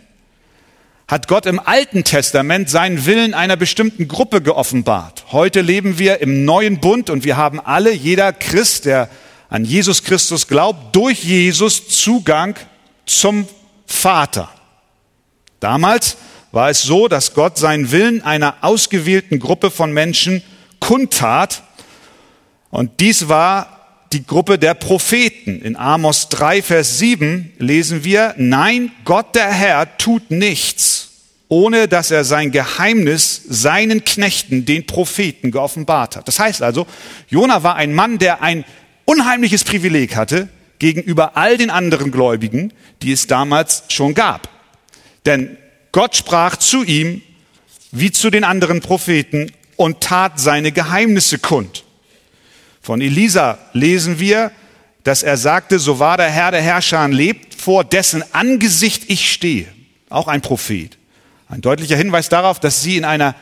hat 1.09 1.27
Gott 1.27 1.47
im 1.47 1.59
Alten 1.59 2.05
Testament 2.05 2.69
seinen 2.69 3.07
Willen 3.07 3.33
einer 3.35 3.57
bestimmten 3.57 4.09
Gruppe 4.09 4.43
geoffenbart. 4.43 5.25
Heute 5.33 5.63
leben 5.63 5.99
wir 5.99 6.21
im 6.21 6.45
neuen 6.45 6.81
Bund 6.81 7.09
und 7.09 7.25
wir 7.25 7.37
haben 7.37 7.61
alle, 7.61 7.93
jeder 7.93 8.33
Christ, 8.33 8.85
der 8.85 9.09
an 9.49 9.65
Jesus 9.65 10.05
Christus 10.05 10.47
glaubt, 10.47 10.95
durch 10.95 11.25
Jesus 11.25 11.89
Zugang 11.89 12.57
zum 13.07 13.49
Vater. 13.87 14.51
Damals 15.61 16.19
war 16.53 16.69
es 16.69 16.83
so, 16.83 17.09
dass 17.09 17.35
Gott 17.35 17.59
seinen 17.59 17.91
Willen 17.91 18.23
einer 18.23 18.57
ausgewählten 18.61 19.39
Gruppe 19.39 19.71
von 19.71 19.93
Menschen 19.93 20.43
kundtat. 20.79 21.63
Und 22.71 23.01
dies 23.01 23.29
war 23.29 23.79
die 24.13 24.27
Gruppe 24.27 24.59
der 24.59 24.75
Propheten. 24.75 25.61
In 25.61 25.77
Amos 25.77 26.29
3, 26.29 26.63
Vers 26.63 26.99
7 26.99 27.53
lesen 27.59 28.05
wir, 28.05 28.35
nein, 28.37 28.91
Gott 29.05 29.35
der 29.35 29.51
Herr 29.51 29.99
tut 29.99 30.31
nichts, 30.31 31.11
ohne 31.49 31.89
dass 31.89 32.11
er 32.11 32.25
sein 32.25 32.51
Geheimnis 32.51 33.43
seinen 33.49 34.05
Knechten, 34.05 34.65
den 34.65 34.87
Propheten, 34.87 35.51
geoffenbart 35.51 36.17
hat. 36.17 36.29
Das 36.29 36.39
heißt 36.39 36.63
also, 36.63 36.87
Jona 37.29 37.63
war 37.63 37.77
ein 37.77 37.95
Mann, 37.95 38.19
der 38.19 38.43
ein 38.43 38.65
unheimliches 39.05 39.65
Privileg 39.65 40.17
hatte 40.17 40.49
gegenüber 40.79 41.37
all 41.37 41.57
den 41.57 41.71
anderen 41.71 42.11
Gläubigen, 42.11 42.73
die 43.03 43.13
es 43.13 43.27
damals 43.27 43.85
schon 43.89 44.15
gab. 44.15 44.49
Denn 45.27 45.57
Gott 45.93 46.17
sprach 46.17 46.57
zu 46.57 46.85
ihm 46.85 47.23
wie 47.91 48.13
zu 48.13 48.31
den 48.31 48.45
anderen 48.45 48.81
Propheten 48.81 49.51
und 49.77 50.01
tat 50.01 50.39
seine 50.39 50.73
Geheimnisse 50.73 51.39
kund. 51.39 51.85
Von 52.89 53.03
Elisa 53.03 53.59
lesen 53.75 54.19
wir, 54.19 54.51
dass 55.05 55.23
er 55.23 55.37
sagte, 55.37 55.79
so 55.79 55.99
war 55.99 56.17
der 56.17 56.31
Herr 56.31 56.53
der 56.53 56.63
Herrscher 56.63 57.07
lebt, 57.07 57.55
vor 57.55 57.85
dessen 57.85 58.25
Angesicht 58.33 59.11
ich 59.11 59.31
stehe. 59.31 59.67
Auch 60.09 60.27
ein 60.27 60.41
Prophet. 60.41 60.97
Ein 61.51 61.61
deutlicher 61.61 61.97
Hinweis 61.99 62.31
darauf, 62.31 62.61
dass 62.61 62.81
sie 62.81 62.97
in 62.97 63.05
einer 63.05 63.35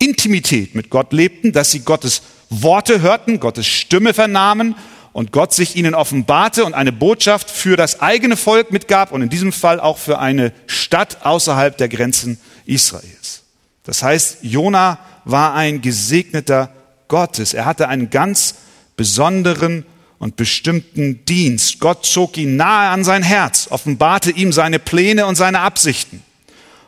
Intimität 0.00 0.74
mit 0.74 0.90
Gott 0.90 1.12
lebten, 1.12 1.52
dass 1.52 1.70
sie 1.70 1.84
Gottes 1.84 2.22
Worte 2.50 3.00
hörten, 3.00 3.38
Gottes 3.38 3.68
Stimme 3.68 4.12
vernahmen 4.12 4.74
und 5.12 5.30
Gott 5.30 5.52
sich 5.52 5.76
ihnen 5.76 5.94
offenbarte 5.94 6.64
und 6.64 6.74
eine 6.74 6.90
Botschaft 6.90 7.52
für 7.52 7.76
das 7.76 8.00
eigene 8.00 8.36
Volk 8.36 8.72
mitgab 8.72 9.12
und 9.12 9.22
in 9.22 9.28
diesem 9.28 9.52
Fall 9.52 9.78
auch 9.78 9.98
für 9.98 10.18
eine 10.18 10.52
Stadt 10.66 11.18
außerhalb 11.24 11.78
der 11.78 11.88
Grenzen 11.88 12.40
Israels. 12.66 13.44
Das 13.84 14.02
heißt, 14.02 14.38
Jona 14.42 14.98
war 15.24 15.54
ein 15.54 15.80
gesegneter 15.80 16.72
Gottes. 17.06 17.54
Er 17.54 17.66
hatte 17.66 17.86
einen 17.86 18.10
ganz 18.10 18.56
besonderen 18.96 19.84
und 20.18 20.36
bestimmten 20.36 21.24
Dienst. 21.24 21.80
Gott 21.80 22.06
zog 22.06 22.36
ihn 22.36 22.56
nahe 22.56 22.90
an 22.90 23.04
sein 23.04 23.22
Herz, 23.22 23.68
offenbarte 23.70 24.30
ihm 24.30 24.52
seine 24.52 24.78
Pläne 24.78 25.26
und 25.26 25.34
seine 25.34 25.60
Absichten. 25.60 26.22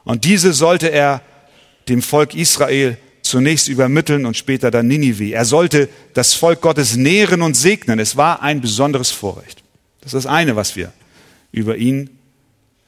Und 0.05 0.25
diese 0.25 0.53
sollte 0.53 0.89
er 0.89 1.21
dem 1.89 2.03
Volk 2.03 2.35
Israel 2.35 2.97
zunächst 3.23 3.69
übermitteln 3.69 4.25
und 4.25 4.37
später 4.37 4.71
dann 4.71 4.87
Ninive. 4.87 5.33
Er 5.33 5.45
sollte 5.45 5.89
das 6.15 6.35
Volk 6.35 6.61
Gottes 6.61 6.97
nähren 6.97 7.43
und 7.43 7.57
segnen. 7.57 7.99
Es 7.99 8.17
war 8.17 8.43
ein 8.43 8.61
besonderes 8.61 9.11
Vorrecht. 9.11 9.63
Das 10.01 10.15
ist 10.15 10.25
das 10.25 10.27
eine, 10.27 10.57
was 10.57 10.77
wir 10.77 10.93
über 11.53 11.77
ihn 11.77 12.11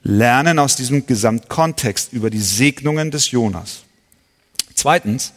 lernen 0.02 0.58
aus 0.58 0.76
diesem 0.76 1.06
Gesamtkontext, 1.06 2.12
über 2.12 2.30
die 2.30 2.40
Segnungen 2.40 3.10
des 3.10 3.30
Jonas. 3.32 3.82
Zweitens 4.74 5.32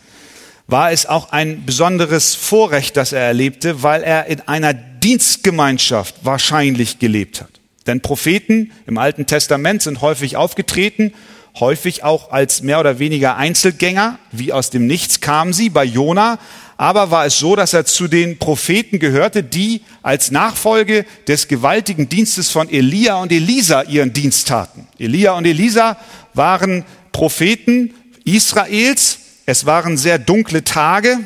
war 0.71 0.91
es 0.91 1.05
auch 1.05 1.31
ein 1.31 1.65
besonderes 1.65 2.33
Vorrecht, 2.33 2.97
das 2.97 3.11
er 3.11 3.21
erlebte, 3.21 3.83
weil 3.83 4.03
er 4.03 4.25
in 4.27 4.41
einer 4.47 4.73
Dienstgemeinschaft 4.73 6.15
wahrscheinlich 6.23 6.99
gelebt 6.99 7.41
hat. 7.41 7.49
Denn 7.87 8.01
Propheten 8.01 8.71
im 8.87 8.97
Alten 8.97 9.25
Testament 9.25 9.81
sind 9.81 10.01
häufig 10.01 10.37
aufgetreten 10.37 11.13
häufig 11.59 12.03
auch 12.03 12.31
als 12.31 12.61
mehr 12.61 12.79
oder 12.79 12.99
weniger 12.99 13.35
Einzelgänger, 13.37 14.19
wie 14.31 14.53
aus 14.53 14.69
dem 14.69 14.87
Nichts 14.87 15.21
kamen 15.21 15.53
sie. 15.53 15.69
Bei 15.69 15.83
Jona 15.83 16.39
aber 16.77 17.11
war 17.11 17.27
es 17.27 17.37
so, 17.37 17.55
dass 17.55 17.73
er 17.73 17.85
zu 17.85 18.07
den 18.07 18.39
Propheten 18.39 18.97
gehörte, 18.97 19.43
die 19.43 19.81
als 20.01 20.31
Nachfolge 20.31 21.05
des 21.27 21.47
gewaltigen 21.47 22.09
Dienstes 22.09 22.49
von 22.49 22.69
Elia 22.71 23.21
und 23.21 23.31
Elisa 23.31 23.83
ihren 23.83 24.13
Dienst 24.13 24.47
taten. 24.47 24.87
Elia 24.97 25.33
und 25.33 25.45
Elisa 25.45 25.97
waren 26.33 26.85
Propheten 27.11 27.93
Israels. 28.23 29.19
Es 29.51 29.65
waren 29.65 29.97
sehr 29.97 30.17
dunkle 30.17 30.63
Tage 30.63 31.19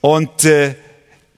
und 0.00 0.44
äh, 0.44 0.74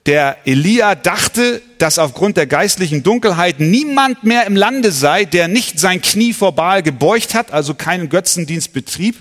der 0.07 0.37
Elia 0.45 0.95
dachte, 0.95 1.61
dass 1.77 1.99
aufgrund 1.99 2.37
der 2.37 2.47
geistlichen 2.47 3.03
Dunkelheit 3.03 3.59
niemand 3.59 4.23
mehr 4.23 4.47
im 4.47 4.55
Lande 4.55 4.91
sei, 4.91 5.25
der 5.25 5.47
nicht 5.47 5.79
sein 5.79 6.01
Knie 6.01 6.33
vor 6.33 6.53
Baal 6.53 6.81
gebeugt 6.81 7.35
hat, 7.35 7.53
also 7.53 7.75
keinen 7.75 8.09
Götzendienst 8.09 8.73
betrieb. 8.73 9.17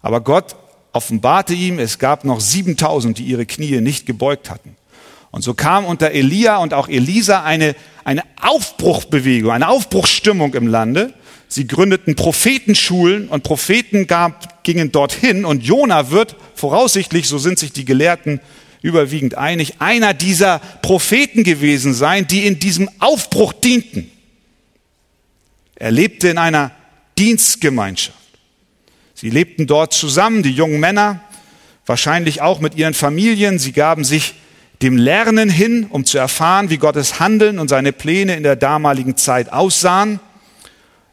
Aber 0.00 0.22
Gott 0.22 0.56
offenbarte 0.94 1.52
ihm, 1.52 1.78
es 1.78 1.98
gab 1.98 2.24
noch 2.24 2.40
7000, 2.40 3.18
die 3.18 3.24
ihre 3.24 3.44
Knie 3.44 3.82
nicht 3.82 4.06
gebeugt 4.06 4.48
hatten. 4.48 4.74
Und 5.32 5.42
so 5.42 5.52
kam 5.52 5.84
unter 5.84 6.12
Elia 6.12 6.56
und 6.56 6.72
auch 6.72 6.88
Elisa 6.88 7.42
eine, 7.42 7.76
eine 8.04 8.22
Aufbruchbewegung, 8.40 9.50
eine 9.50 9.68
Aufbruchsstimmung 9.68 10.54
im 10.54 10.66
Lande. 10.66 11.12
Sie 11.48 11.66
gründeten 11.66 12.16
Prophetenschulen 12.16 13.28
und 13.28 13.44
Propheten 13.44 14.06
gab, 14.06 14.64
gingen 14.64 14.92
dorthin 14.92 15.44
und 15.44 15.62
Jona 15.62 16.10
wird 16.10 16.36
voraussichtlich, 16.54 17.28
so 17.28 17.38
sind 17.38 17.58
sich 17.58 17.72
die 17.72 17.84
Gelehrten 17.84 18.40
überwiegend 18.82 19.36
einig, 19.36 19.74
einer 19.80 20.14
dieser 20.14 20.60
Propheten 20.82 21.44
gewesen 21.44 21.94
sein, 21.94 22.26
die 22.26 22.46
in 22.46 22.58
diesem 22.58 22.88
Aufbruch 22.98 23.52
dienten. 23.52 24.10
Er 25.76 25.90
lebte 25.90 26.28
in 26.28 26.38
einer 26.38 26.72
Dienstgemeinschaft. 27.18 28.16
Sie 29.14 29.30
lebten 29.30 29.66
dort 29.66 29.94
zusammen, 29.94 30.42
die 30.42 30.52
jungen 30.52 30.80
Männer, 30.80 31.20
wahrscheinlich 31.86 32.42
auch 32.42 32.60
mit 32.60 32.74
ihren 32.74 32.94
Familien. 32.94 33.58
Sie 33.58 33.72
gaben 33.72 34.04
sich 34.04 34.34
dem 34.82 34.96
Lernen 34.96 35.48
hin, 35.48 35.86
um 35.88 36.04
zu 36.04 36.18
erfahren, 36.18 36.70
wie 36.70 36.76
Gottes 36.76 37.18
Handeln 37.18 37.58
und 37.58 37.68
seine 37.68 37.92
Pläne 37.92 38.36
in 38.36 38.42
der 38.42 38.56
damaligen 38.56 39.16
Zeit 39.16 39.52
aussahen. 39.52 40.20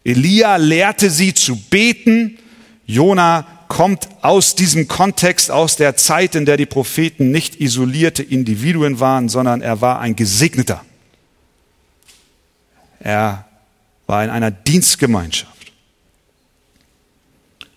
Elia 0.03 0.57
lehrte 0.57 1.09
sie 1.09 1.33
zu 1.33 1.55
beten. 1.55 2.37
Jona 2.85 3.47
kommt 3.67 4.09
aus 4.21 4.55
diesem 4.55 4.87
Kontext, 4.87 5.49
aus 5.49 5.77
der 5.77 5.95
Zeit, 5.95 6.35
in 6.35 6.45
der 6.45 6.57
die 6.57 6.65
Propheten 6.65 7.31
nicht 7.31 7.59
isolierte 7.59 8.21
Individuen 8.21 8.99
waren, 8.99 9.29
sondern 9.29 9.61
er 9.61 9.81
war 9.81 9.99
ein 9.99 10.15
Gesegneter. 10.15 10.83
Er 12.99 13.47
war 14.05 14.23
in 14.23 14.29
einer 14.29 14.51
Dienstgemeinschaft. 14.51 15.71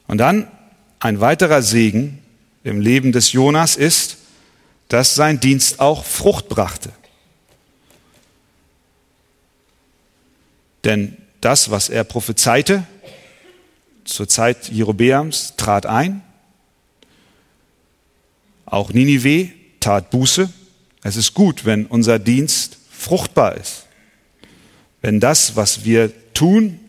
Und 0.06 0.18
dann 0.18 0.48
ein 1.00 1.20
weiterer 1.20 1.62
Segen 1.62 2.18
im 2.64 2.80
Leben 2.80 3.12
des 3.12 3.32
Jonas 3.32 3.76
ist, 3.76 4.18
dass 4.88 5.14
sein 5.14 5.40
Dienst 5.40 5.80
auch 5.80 6.04
Frucht 6.04 6.48
brachte. 6.48 6.92
Denn 10.84 11.16
das, 11.46 11.70
was 11.70 11.88
er 11.88 12.02
prophezeite 12.02 12.84
zur 14.04 14.28
Zeit 14.28 14.68
Jerobeams, 14.68 15.54
trat 15.56 15.86
ein. 15.86 16.22
Auch 18.64 18.92
Ninive 18.92 19.50
tat 19.78 20.10
Buße. 20.10 20.52
Es 21.04 21.16
ist 21.16 21.34
gut, 21.34 21.64
wenn 21.64 21.86
unser 21.86 22.18
Dienst 22.18 22.78
fruchtbar 22.90 23.56
ist. 23.56 23.86
Wenn 25.02 25.20
das, 25.20 25.54
was 25.54 25.84
wir 25.84 26.10
tun, 26.34 26.80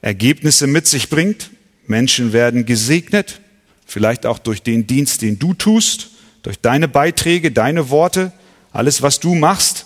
Ergebnisse 0.00 0.66
mit 0.66 0.86
sich 0.86 1.10
bringt. 1.10 1.50
Menschen 1.86 2.32
werden 2.32 2.64
gesegnet, 2.64 3.42
vielleicht 3.84 4.24
auch 4.24 4.38
durch 4.38 4.62
den 4.62 4.86
Dienst, 4.86 5.20
den 5.20 5.38
du 5.38 5.52
tust 5.52 6.12
durch 6.42 6.60
deine 6.60 6.88
Beiträge, 6.88 7.52
deine 7.52 7.90
Worte, 7.90 8.32
alles, 8.72 9.02
was 9.02 9.20
du 9.20 9.34
machst, 9.34 9.84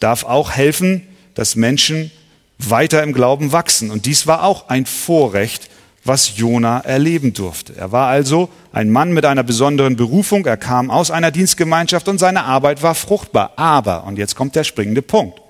darf 0.00 0.24
auch 0.24 0.52
helfen, 0.52 1.02
dass 1.34 1.56
Menschen 1.56 2.10
weiter 2.58 3.02
im 3.02 3.12
Glauben 3.12 3.52
wachsen. 3.52 3.90
Und 3.90 4.06
dies 4.06 4.26
war 4.26 4.44
auch 4.44 4.68
ein 4.68 4.86
Vorrecht, 4.86 5.70
was 6.04 6.36
Jona 6.36 6.80
erleben 6.80 7.34
durfte. 7.34 7.76
Er 7.76 7.92
war 7.92 8.08
also 8.08 8.48
ein 8.72 8.90
Mann 8.90 9.12
mit 9.12 9.24
einer 9.24 9.42
besonderen 9.42 9.96
Berufung, 9.96 10.46
er 10.46 10.56
kam 10.56 10.90
aus 10.90 11.10
einer 11.10 11.30
Dienstgemeinschaft 11.30 12.08
und 12.08 12.18
seine 12.18 12.44
Arbeit 12.44 12.82
war 12.82 12.94
fruchtbar. 12.94 13.52
Aber, 13.56 14.04
und 14.04 14.16
jetzt 14.16 14.34
kommt 14.34 14.56
der 14.56 14.64
springende 14.64 15.02
Punkt, 15.02 15.40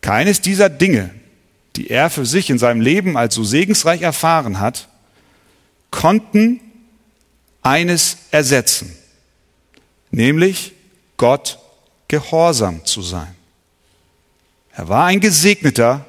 keines 0.00 0.40
dieser 0.40 0.68
Dinge, 0.68 1.10
die 1.76 1.90
er 1.90 2.08
für 2.08 2.24
sich 2.24 2.50
in 2.50 2.58
seinem 2.58 2.80
Leben 2.80 3.16
als 3.16 3.34
so 3.34 3.44
segensreich 3.44 4.02
erfahren 4.02 4.60
hat, 4.60 4.88
konnten 5.90 6.60
eines 7.62 8.16
ersetzen 8.30 8.94
nämlich 10.10 10.72
Gott 11.16 11.58
gehorsam 12.06 12.84
zu 12.84 13.02
sein. 13.02 13.34
Er 14.72 14.88
war 14.88 15.06
ein 15.06 15.20
Gesegneter, 15.20 16.04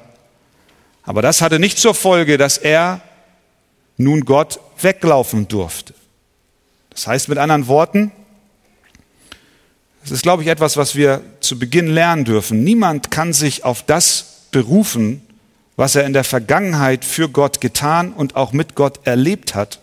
aber 1.02 1.22
das 1.22 1.40
hatte 1.40 1.58
nicht 1.58 1.78
zur 1.78 1.94
Folge, 1.94 2.38
dass 2.38 2.58
er 2.58 3.00
nun 3.96 4.24
Gott 4.24 4.60
weglaufen 4.80 5.48
durfte. 5.48 5.94
Das 6.90 7.06
heißt 7.06 7.28
mit 7.28 7.38
anderen 7.38 7.66
Worten, 7.66 8.12
das 10.02 10.12
ist, 10.12 10.22
glaube 10.22 10.42
ich, 10.42 10.48
etwas, 10.48 10.76
was 10.76 10.94
wir 10.94 11.22
zu 11.40 11.58
Beginn 11.58 11.86
lernen 11.86 12.24
dürfen. 12.24 12.64
Niemand 12.64 13.10
kann 13.10 13.32
sich 13.32 13.64
auf 13.64 13.82
das 13.82 14.46
berufen, 14.50 15.22
was 15.76 15.94
er 15.94 16.04
in 16.04 16.12
der 16.12 16.24
Vergangenheit 16.24 17.04
für 17.04 17.28
Gott 17.28 17.60
getan 17.60 18.12
und 18.12 18.36
auch 18.36 18.52
mit 18.52 18.74
Gott 18.74 19.06
erlebt 19.06 19.54
hat, 19.54 19.80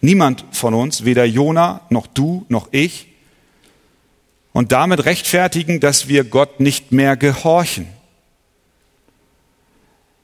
Niemand 0.00 0.44
von 0.52 0.74
uns, 0.74 1.04
weder 1.04 1.24
Jona 1.24 1.80
noch 1.90 2.06
du 2.06 2.44
noch 2.48 2.68
ich, 2.70 3.06
und 4.52 4.72
damit 4.72 5.04
rechtfertigen, 5.04 5.80
dass 5.80 6.08
wir 6.08 6.24
Gott 6.24 6.60
nicht 6.60 6.92
mehr 6.92 7.16
gehorchen. 7.16 7.86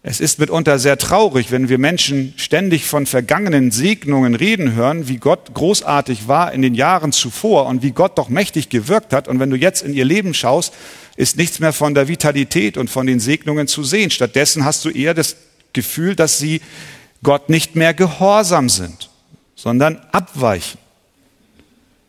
Es 0.06 0.20
ist 0.20 0.38
mitunter 0.38 0.78
sehr 0.78 0.98
traurig, 0.98 1.50
wenn 1.50 1.68
wir 1.68 1.78
Menschen 1.78 2.34
ständig 2.36 2.84
von 2.84 3.06
vergangenen 3.06 3.72
Segnungen 3.72 4.36
reden 4.36 4.74
hören, 4.74 5.08
wie 5.08 5.16
Gott 5.16 5.54
großartig 5.54 6.28
war 6.28 6.52
in 6.52 6.62
den 6.62 6.74
Jahren 6.74 7.10
zuvor 7.10 7.66
und 7.66 7.82
wie 7.82 7.90
Gott 7.90 8.16
doch 8.18 8.28
mächtig 8.28 8.68
gewirkt 8.68 9.12
hat. 9.12 9.26
Und 9.26 9.40
wenn 9.40 9.50
du 9.50 9.56
jetzt 9.56 9.82
in 9.82 9.94
ihr 9.94 10.04
Leben 10.04 10.34
schaust, 10.34 10.74
ist 11.16 11.36
nichts 11.36 11.58
mehr 11.58 11.72
von 11.72 11.94
der 11.94 12.06
Vitalität 12.06 12.76
und 12.76 12.90
von 12.90 13.06
den 13.06 13.18
Segnungen 13.18 13.66
zu 13.66 13.82
sehen. 13.82 14.10
Stattdessen 14.10 14.64
hast 14.64 14.84
du 14.84 14.90
eher 14.90 15.14
das 15.14 15.36
Gefühl, 15.72 16.14
dass 16.14 16.38
sie 16.38 16.60
Gott 17.22 17.48
nicht 17.48 17.74
mehr 17.74 17.94
gehorsam 17.94 18.68
sind 18.68 19.08
sondern 19.64 19.98
abweichen. 20.12 20.78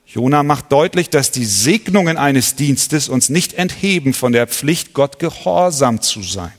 Jona 0.05 0.43
macht 0.43 0.71
deutlich, 0.71 1.10
dass 1.10 1.31
die 1.31 1.45
Segnungen 1.45 2.17
eines 2.17 2.55
Dienstes 2.55 3.08
uns 3.08 3.29
nicht 3.29 3.53
entheben 3.53 4.13
von 4.13 4.34
der 4.34 4.47
Pflicht, 4.47 4.93
Gott 4.93 5.19
gehorsam 5.19 6.01
zu 6.01 6.21
sein. 6.21 6.51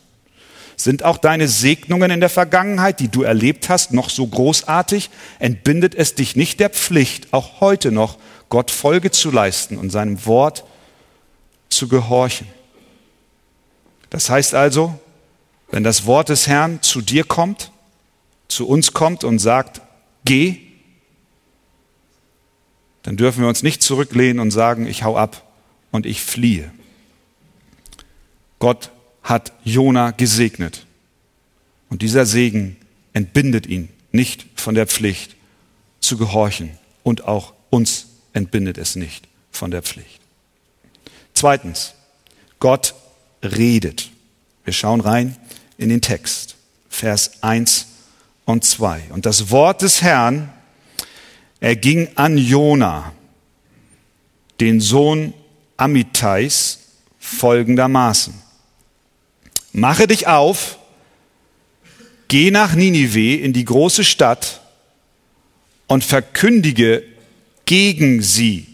Sind 0.77 1.03
auch 1.03 1.17
deine 1.17 1.49
Segnungen 1.49 2.11
in 2.11 2.21
der 2.21 2.29
Vergangenheit, 2.29 3.01
die 3.01 3.09
du 3.09 3.23
erlebt 3.23 3.71
hast, 3.71 3.93
noch 3.93 4.11
so 4.11 4.27
großartig? 4.27 5.11
Entbindet 5.39 5.95
es 5.95 6.15
dich 6.15 6.37
nicht 6.37 6.61
der 6.61 6.71
Pflicht, 6.71 7.33
auch 7.33 7.61
heute 7.61 7.91
noch 7.91 8.19
Gott 8.51 8.71
Folge 8.71 9.11
zu 9.11 9.31
leisten 9.31 9.79
und 9.79 9.91
seinem 9.91 10.27
Wort 10.27 10.65
zu 11.71 11.89
gehorchen? 11.89 12.47
Das 14.11 14.29
heißt 14.29 14.55
also, 14.55 14.99
wenn 15.71 15.83
das 15.83 16.07
Wort 16.07 16.29
des 16.29 16.47
Herrn 16.47 16.83
zu 16.83 17.01
dir 17.01 17.25
kommt, 17.25 17.73
zu 18.49 18.69
uns 18.69 18.93
kommt 18.93 19.25
und 19.25 19.39
sagt, 19.39 19.81
geh, 20.25 20.61
dann 23.03 23.17
dürfen 23.17 23.41
wir 23.41 23.49
uns 23.49 23.63
nicht 23.63 23.83
zurücklehnen 23.83 24.41
und 24.41 24.51
sagen, 24.51 24.87
ich 24.87 25.05
hau 25.05 25.17
ab 25.17 25.43
und 25.91 26.07
ich 26.07 26.23
fliehe. 26.23 26.71
Gott 28.59 28.91
hat 29.27 29.53
Jona 29.65 30.13
gesegnet. 30.13 30.87
Und 31.91 32.01
dieser 32.03 32.25
Segen 32.25 32.77
entbindet 33.13 33.67
ihn 33.67 33.89
nicht 34.13 34.47
von 34.55 34.75
der 34.75 34.87
Pflicht 34.87 35.37
zu 36.01 36.17
gehorchen. 36.17 36.71
Und 37.03 37.25
auch 37.25 37.53
uns 37.69 38.07
entbindet 38.33 38.79
es 38.79 38.97
nicht 38.97 39.29
von 39.51 39.71
der 39.71 39.83
Pflicht. 39.83 40.21
Zweitens, 41.35 41.95
Gott 42.61 42.95
redet. 43.43 44.11
Wir 44.65 44.73
schauen 44.73 45.01
rein 45.01 45.37
in 45.77 45.89
den 45.89 46.01
Text, 46.01 46.57
Vers 46.89 47.43
1 47.43 47.87
und 48.45 48.65
2. 48.65 49.03
Und 49.11 49.27
das 49.27 49.51
Wort 49.51 49.83
des 49.83 50.03
Herrn 50.03 50.51
er 51.61 51.75
ging 51.77 52.09
an 52.17 52.37
Jona, 52.39 53.13
den 54.61 54.81
Sohn 54.81 55.33
Amittais, 55.77 56.79
folgendermaßen. 57.19 58.35
Mache 59.77 60.07
dich 60.07 60.27
auf, 60.27 60.79
geh 62.29 62.51
nach 62.51 62.75
Ninive 62.75 63.37
in 63.43 63.53
die 63.53 63.67
große 63.67 64.05
Stadt 64.05 64.63
und 65.87 66.03
verkündige 66.03 67.03
gegen 67.67 68.23
sie. 68.23 68.69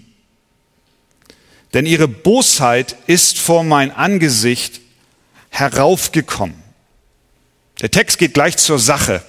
Denn 1.75 1.87
ihre 1.87 2.07
Bosheit 2.07 2.95
ist 3.09 3.41
vor 3.41 3.65
mein 3.65 3.91
Angesicht 3.91 4.81
heraufgekommen. 5.51 6.63
Der 7.81 7.91
Text 7.91 8.19
geht 8.19 8.35
gleich 8.35 8.57
zur 8.57 8.79
Sache. 8.79 9.25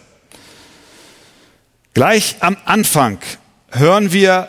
Gleich 1.96 2.36
am 2.42 2.56
Anfang 2.66 3.18
hören 3.72 4.14
wir, 4.14 4.48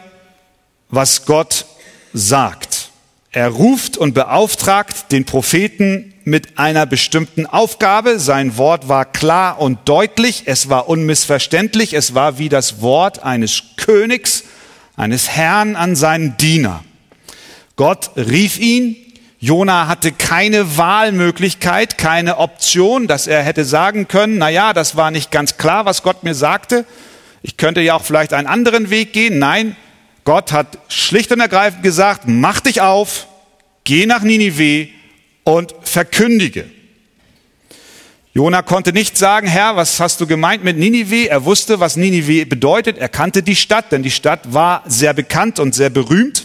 was 0.90 1.24
Gott 1.24 1.64
sagt. 2.12 2.90
Er 3.32 3.48
ruft 3.48 3.96
und 3.96 4.12
beauftragt 4.12 5.10
den 5.10 5.24
Propheten 5.24 6.13
mit 6.24 6.58
einer 6.58 6.86
bestimmten 6.86 7.46
Aufgabe. 7.46 8.18
Sein 8.18 8.56
Wort 8.56 8.88
war 8.88 9.04
klar 9.04 9.60
und 9.60 9.80
deutlich, 9.84 10.44
es 10.46 10.68
war 10.68 10.88
unmissverständlich, 10.88 11.92
es 11.92 12.14
war 12.14 12.38
wie 12.38 12.48
das 12.48 12.80
Wort 12.80 13.22
eines 13.22 13.62
Königs, 13.76 14.44
eines 14.96 15.28
Herrn 15.28 15.76
an 15.76 15.96
seinen 15.96 16.36
Diener. 16.36 16.84
Gott 17.76 18.10
rief 18.16 18.58
ihn, 18.58 18.96
Jona 19.40 19.88
hatte 19.88 20.12
keine 20.12 20.78
Wahlmöglichkeit, 20.78 21.98
keine 21.98 22.38
Option, 22.38 23.06
dass 23.06 23.26
er 23.26 23.42
hätte 23.42 23.64
sagen 23.64 24.08
können, 24.08 24.38
na 24.38 24.48
ja, 24.48 24.72
das 24.72 24.96
war 24.96 25.10
nicht 25.10 25.30
ganz 25.30 25.58
klar, 25.58 25.84
was 25.84 26.02
Gott 26.02 26.22
mir 26.22 26.34
sagte. 26.34 26.86
Ich 27.42 27.58
könnte 27.58 27.82
ja 27.82 27.94
auch 27.94 28.04
vielleicht 28.04 28.32
einen 28.32 28.46
anderen 28.46 28.88
Weg 28.88 29.12
gehen. 29.12 29.38
Nein, 29.38 29.76
Gott 30.24 30.52
hat 30.52 30.78
schlicht 30.88 31.30
und 31.30 31.40
ergreifend 31.40 31.82
gesagt, 31.82 32.22
mach 32.26 32.60
dich 32.60 32.80
auf, 32.80 33.26
geh 33.84 34.06
nach 34.06 34.22
Ninive 34.22 34.88
und 35.44 35.74
verkündige. 35.82 36.64
Jona 38.32 38.62
konnte 38.62 38.92
nicht 38.92 39.16
sagen, 39.16 39.46
Herr, 39.46 39.76
was 39.76 40.00
hast 40.00 40.20
du 40.20 40.26
gemeint 40.26 40.64
mit 40.64 40.76
Ninive? 40.76 41.28
Er 41.28 41.44
wusste, 41.44 41.78
was 41.78 41.94
Ninive 41.94 42.46
bedeutet. 42.46 42.98
Er 42.98 43.08
kannte 43.08 43.44
die 43.44 43.54
Stadt, 43.54 43.92
denn 43.92 44.02
die 44.02 44.10
Stadt 44.10 44.52
war 44.52 44.82
sehr 44.86 45.14
bekannt 45.14 45.60
und 45.60 45.72
sehr 45.72 45.90
berühmt. 45.90 46.44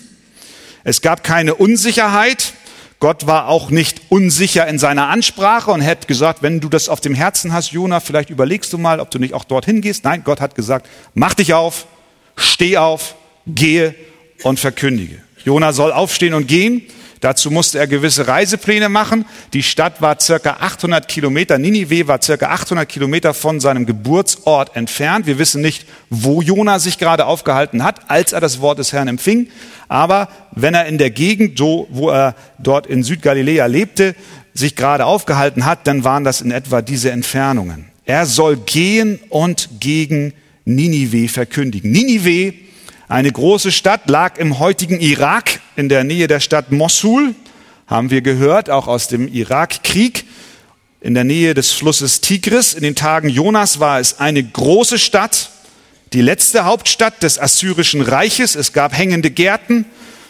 Es 0.84 1.02
gab 1.02 1.24
keine 1.24 1.56
Unsicherheit. 1.56 2.54
Gott 3.00 3.26
war 3.26 3.48
auch 3.48 3.72
nicht 3.72 4.02
unsicher 4.10 4.68
in 4.68 4.78
seiner 4.78 5.08
Ansprache 5.08 5.72
und 5.72 5.82
hätte 5.82 6.06
gesagt, 6.06 6.44
wenn 6.44 6.60
du 6.60 6.70
das 6.70 6.90
auf 6.90 7.02
dem 7.02 7.16
Herzen 7.16 7.54
hast, 7.54 7.72
Jona, 7.72 8.02
vielleicht 8.02 8.30
überlegst 8.30 8.72
du 8.74 8.78
mal, 8.78 9.00
ob 9.00 9.10
du 9.10 9.18
nicht 9.18 9.34
auch 9.34 9.46
dorthin 9.46 9.82
gehst. 9.82 10.04
Nein, 10.04 10.22
Gott 10.24 10.42
hat 10.42 10.54
gesagt, 10.54 10.88
mach 11.14 11.34
dich 11.34 11.54
auf, 11.54 11.88
steh 12.36 12.78
auf, 12.78 13.16
gehe 13.48 13.96
und 14.44 14.60
verkündige. 14.60 15.22
Jona 15.44 15.74
soll 15.74 15.92
aufstehen 15.92 16.34
und 16.34 16.48
gehen. 16.48 16.84
Dazu 17.22 17.52
musste 17.52 17.80
er 17.80 17.88
gewisse 17.88 18.28
Reisepläne 18.28 18.88
machen. 18.88 19.26
Die 19.54 19.64
Stadt 19.64 20.02
war 20.02 20.20
circa 20.20 20.58
800 20.62 21.08
Kilometer, 21.08 21.58
Ninive 21.58 22.08
war 22.08 22.22
circa 22.22 22.48
800 22.48 22.88
Kilometer 22.88 23.34
von 23.34 23.60
seinem 23.60 23.86
Geburtsort 23.86 24.76
entfernt. 24.76 25.26
Wir 25.26 25.38
wissen 25.38 25.62
nicht, 25.62 25.86
wo 26.10 26.42
Jona 26.42 26.80
sich 26.80 26.98
gerade 26.98 27.26
aufgehalten 27.26 27.84
hat, 27.84 28.10
als 28.10 28.32
er 28.32 28.40
das 28.40 28.62
Wort 28.62 28.80
des 28.80 28.94
Herrn 28.94 29.10
empfing. 29.10 29.50
Aber 29.90 30.30
wenn 30.52 30.74
er 30.74 30.86
in 30.86 30.98
der 30.98 31.10
Gegend, 31.10 31.60
wo 31.60 32.10
er 32.10 32.36
dort 32.58 32.88
in 32.88 33.04
Südgaliläa 33.04 33.66
lebte, 33.66 34.16
sich 34.54 34.76
gerade 34.76 35.06
aufgehalten 35.06 35.66
hat, 35.66 35.88
dann 35.88 36.04
waren 36.04 36.24
das 36.24 36.42
in 36.42 36.52
etwa 36.52 36.82
diese 36.82 37.12
Entfernungen. 37.12 37.86
Er 38.06 38.26
soll 38.26 38.58
gehen 38.58 39.20
und 39.30 39.70
gegen 39.80 40.34
Ninive 40.66 41.28
verkündigen. 41.28 41.92
Ninive 41.92 42.54
eine 43.10 43.32
große 43.32 43.72
Stadt 43.72 44.08
lag 44.08 44.38
im 44.38 44.60
heutigen 44.60 45.00
Irak 45.00 45.62
in 45.76 45.90
der 45.90 46.04
Nähe 46.04 46.28
der 46.28 46.40
Stadt 46.40 46.72
Mosul, 46.72 47.34
haben 47.88 48.12
wir 48.12 48.22
gehört, 48.22 48.70
auch 48.70 48.88
aus 48.88 49.08
dem 49.08 49.28
Irakkrieg, 49.28 50.26
in 51.02 51.16
der 51.16 51.24
Nähe 51.24 51.56
des 51.56 51.72
Flusses 51.72 52.22
Tigris. 52.22 52.76
In 52.76 52.84
den 52.84 52.94
Tagen 52.94 53.30
Jonas 53.30 53.80
war 53.80 54.00
es 54.00 54.20
eine 54.20 54.44
große 54.44 55.00
Stadt, 55.00 55.50
die 56.14 56.22
letzte 56.22 56.66
Hauptstadt 56.66 57.24
des 57.24 57.40
assyrischen 57.40 58.02
Reiches. 58.02 58.54
Es 58.54 58.74
gab 58.74 58.96
hängende 58.96 59.32
Gärten, 59.32 59.86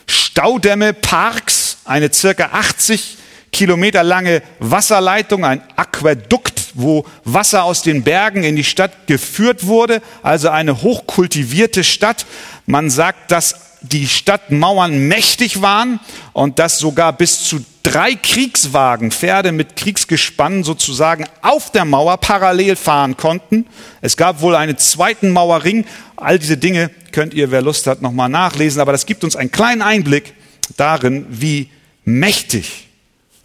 Staudämme, 0.07 0.93
Parks, 0.93 1.79
eine 1.83 2.13
circa 2.13 2.51
80 2.53 3.17
Kilometer 3.51 4.03
lange 4.03 4.41
Wasserleitung, 4.59 5.43
ein 5.43 5.61
Aquädukt 5.75 6.58
wo 6.79 7.05
Wasser 7.23 7.63
aus 7.63 7.81
den 7.81 8.03
Bergen 8.03 8.43
in 8.43 8.55
die 8.55 8.63
Stadt 8.63 9.07
geführt 9.07 9.67
wurde, 9.67 10.01
also 10.23 10.49
eine 10.49 10.81
hochkultivierte 10.81 11.83
Stadt. 11.83 12.25
Man 12.65 12.89
sagt, 12.89 13.31
dass 13.31 13.55
die 13.81 14.07
Stadtmauern 14.07 15.07
mächtig 15.07 15.61
waren 15.61 15.99
und 16.33 16.59
dass 16.59 16.79
sogar 16.79 17.13
bis 17.13 17.43
zu 17.43 17.63
drei 17.83 18.15
Kriegswagen, 18.15 19.11
Pferde 19.11 19.51
mit 19.51 19.75
Kriegsgespannen 19.75 20.63
sozusagen 20.63 21.25
auf 21.41 21.71
der 21.71 21.85
Mauer 21.85 22.17
parallel 22.17 22.75
fahren 22.75 23.15
konnten. 23.15 23.65
Es 24.01 24.17
gab 24.17 24.41
wohl 24.41 24.55
einen 24.55 24.77
zweiten 24.77 25.31
Mauerring. 25.31 25.85
All 26.17 26.39
diese 26.39 26.57
Dinge 26.57 26.91
könnt 27.11 27.33
ihr, 27.33 27.51
wer 27.51 27.61
Lust 27.61 27.87
hat, 27.87 28.01
nochmal 28.01 28.29
nachlesen. 28.29 28.81
Aber 28.81 28.91
das 28.91 29.05
gibt 29.05 29.23
uns 29.23 29.35
einen 29.35 29.51
kleinen 29.51 29.81
Einblick 29.81 30.33
darin, 30.75 31.25
wie 31.29 31.69
mächtig, 32.03 32.89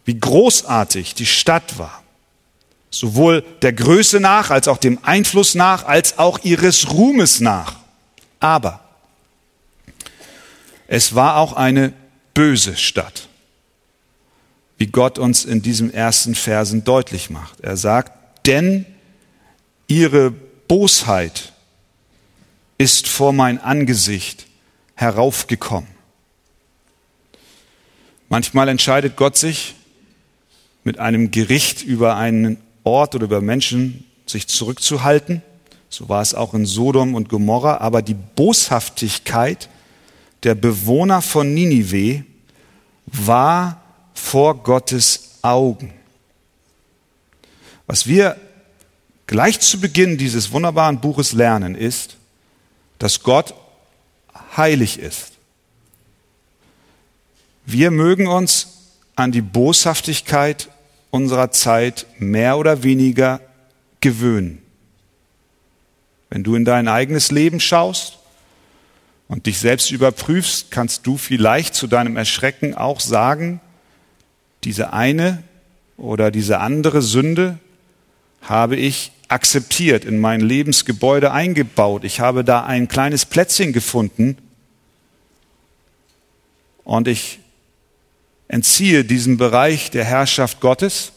wie 0.05 0.19
großartig 0.19 1.15
die 1.15 1.27
Stadt 1.27 1.79
war 1.79 2.04
sowohl 2.99 3.43
der 3.63 3.73
Größe 3.73 4.21
nach, 4.21 4.51
als 4.51 4.69
auch 4.69 4.79
dem 4.79 4.99
Einfluss 5.03 5.55
nach, 5.55 5.85
als 5.85 6.19
auch 6.19 6.39
ihres 6.45 6.91
Ruhmes 6.91 7.41
nach. 7.41 7.77
Aber 8.41 8.81
es 10.87 11.15
war 11.15 11.37
auch 11.37 11.55
eine 11.55 11.93
böse 12.35 12.77
Stadt, 12.77 13.29
wie 14.77 14.87
Gott 14.87 15.19
uns 15.19 15.45
in 15.45 15.63
diesem 15.63 15.91
ersten 15.91 16.35
Versen 16.35 16.85
deutlich 16.85 17.31
macht. 17.31 17.61
Er 17.61 17.77
sagt, 17.77 18.13
denn 18.47 18.87
ihre 19.87 20.31
Bosheit 20.31 21.53
ist 22.79 23.07
vor 23.07 23.33
mein 23.33 23.61
Angesicht 23.61 24.47
heraufgekommen. 24.95 25.89
Manchmal 28.29 28.69
entscheidet 28.69 29.17
Gott 29.17 29.37
sich 29.37 29.75
mit 30.83 30.99
einem 30.99 31.31
Gericht 31.31 31.83
über 31.83 32.17
einen 32.17 32.61
Ort 32.85 33.15
oder 33.15 33.25
über 33.25 33.41
Menschen 33.41 34.05
sich 34.27 34.47
zurückzuhalten. 34.47 35.43
So 35.89 36.09
war 36.09 36.23
es 36.23 36.35
auch 36.35 36.55
in 36.55 36.67
Sodom 36.67 37.15
und 37.15 37.29
Gomorra. 37.29 37.79
Aber 37.79 38.03
die 38.03 38.15
Boshaftigkeit 38.15 39.69
der 40.43 40.55
Bewohner 40.55 41.23
von 41.23 41.55
Ninive 41.55 42.25
war 43.07 43.81
vor 44.13 44.63
Gottes 44.63 45.39
Augen. 45.43 45.93
Was 47.87 48.07
wir 48.07 48.37
gleich 49.27 49.61
zu 49.61 49.81
Beginn 49.81 50.19
dieses 50.19 50.53
wunderbaren 50.53 51.01
Buches 51.01 51.33
lernen, 51.33 51.75
ist, 51.75 52.17
dass 52.99 53.23
Gott 53.23 53.55
heilig 54.57 54.99
ist. 54.99 55.33
Wir 57.67 57.91
mögen 57.91 58.27
uns 58.27 58.69
an 59.17 59.33
die 59.33 59.43
Boshaftigkeit 59.43 60.69
unserer 61.15 61.53
Zeit 61.53 62.07
mehr 62.19 62.59
oder 62.59 62.83
weniger 62.83 63.41
gewöhnen. 64.01 64.61
Wenn 66.29 66.43
du 66.43 66.57
in 66.57 66.65
dein 66.65 66.89
eigenes 66.89 67.31
Leben 67.31 67.61
schaust 67.61 68.19
und 69.29 69.47
dich 69.47 69.61
selbst 69.61 69.93
überprüfst, 69.93 70.73
kannst 70.73 71.07
du 71.07 71.17
vielleicht 71.17 71.77
zu 71.77 71.87
deinem 71.87 72.17
Erschrecken 72.17 72.75
auch 72.75 72.99
sagen, 72.99 73.61
diese 74.65 74.93
eine 74.93 75.45
oder 75.97 76.33
diese 76.33 76.59
andere 76.59 77.01
Sünde 77.01 77.61
habe 78.43 78.75
ich 78.75 79.13
akzeptiert, 79.29 80.05
in 80.05 80.19
mein 80.19 80.41
Lebensgebäude 80.41 81.31
eingebaut. 81.31 82.03
Ich 82.03 82.19
habe 82.19 82.43
da 82.43 82.65
ein 82.65 82.89
kleines 82.89 83.25
Plätzchen 83.25 83.73
gefunden 83.73 84.37
und 86.83 87.07
ich 87.07 87.39
entziehe 88.49 89.05
diesen 89.05 89.37
Bereich 89.37 89.91
der 89.91 90.05
Herrschaft 90.05 90.61
Gottes. 90.61 91.13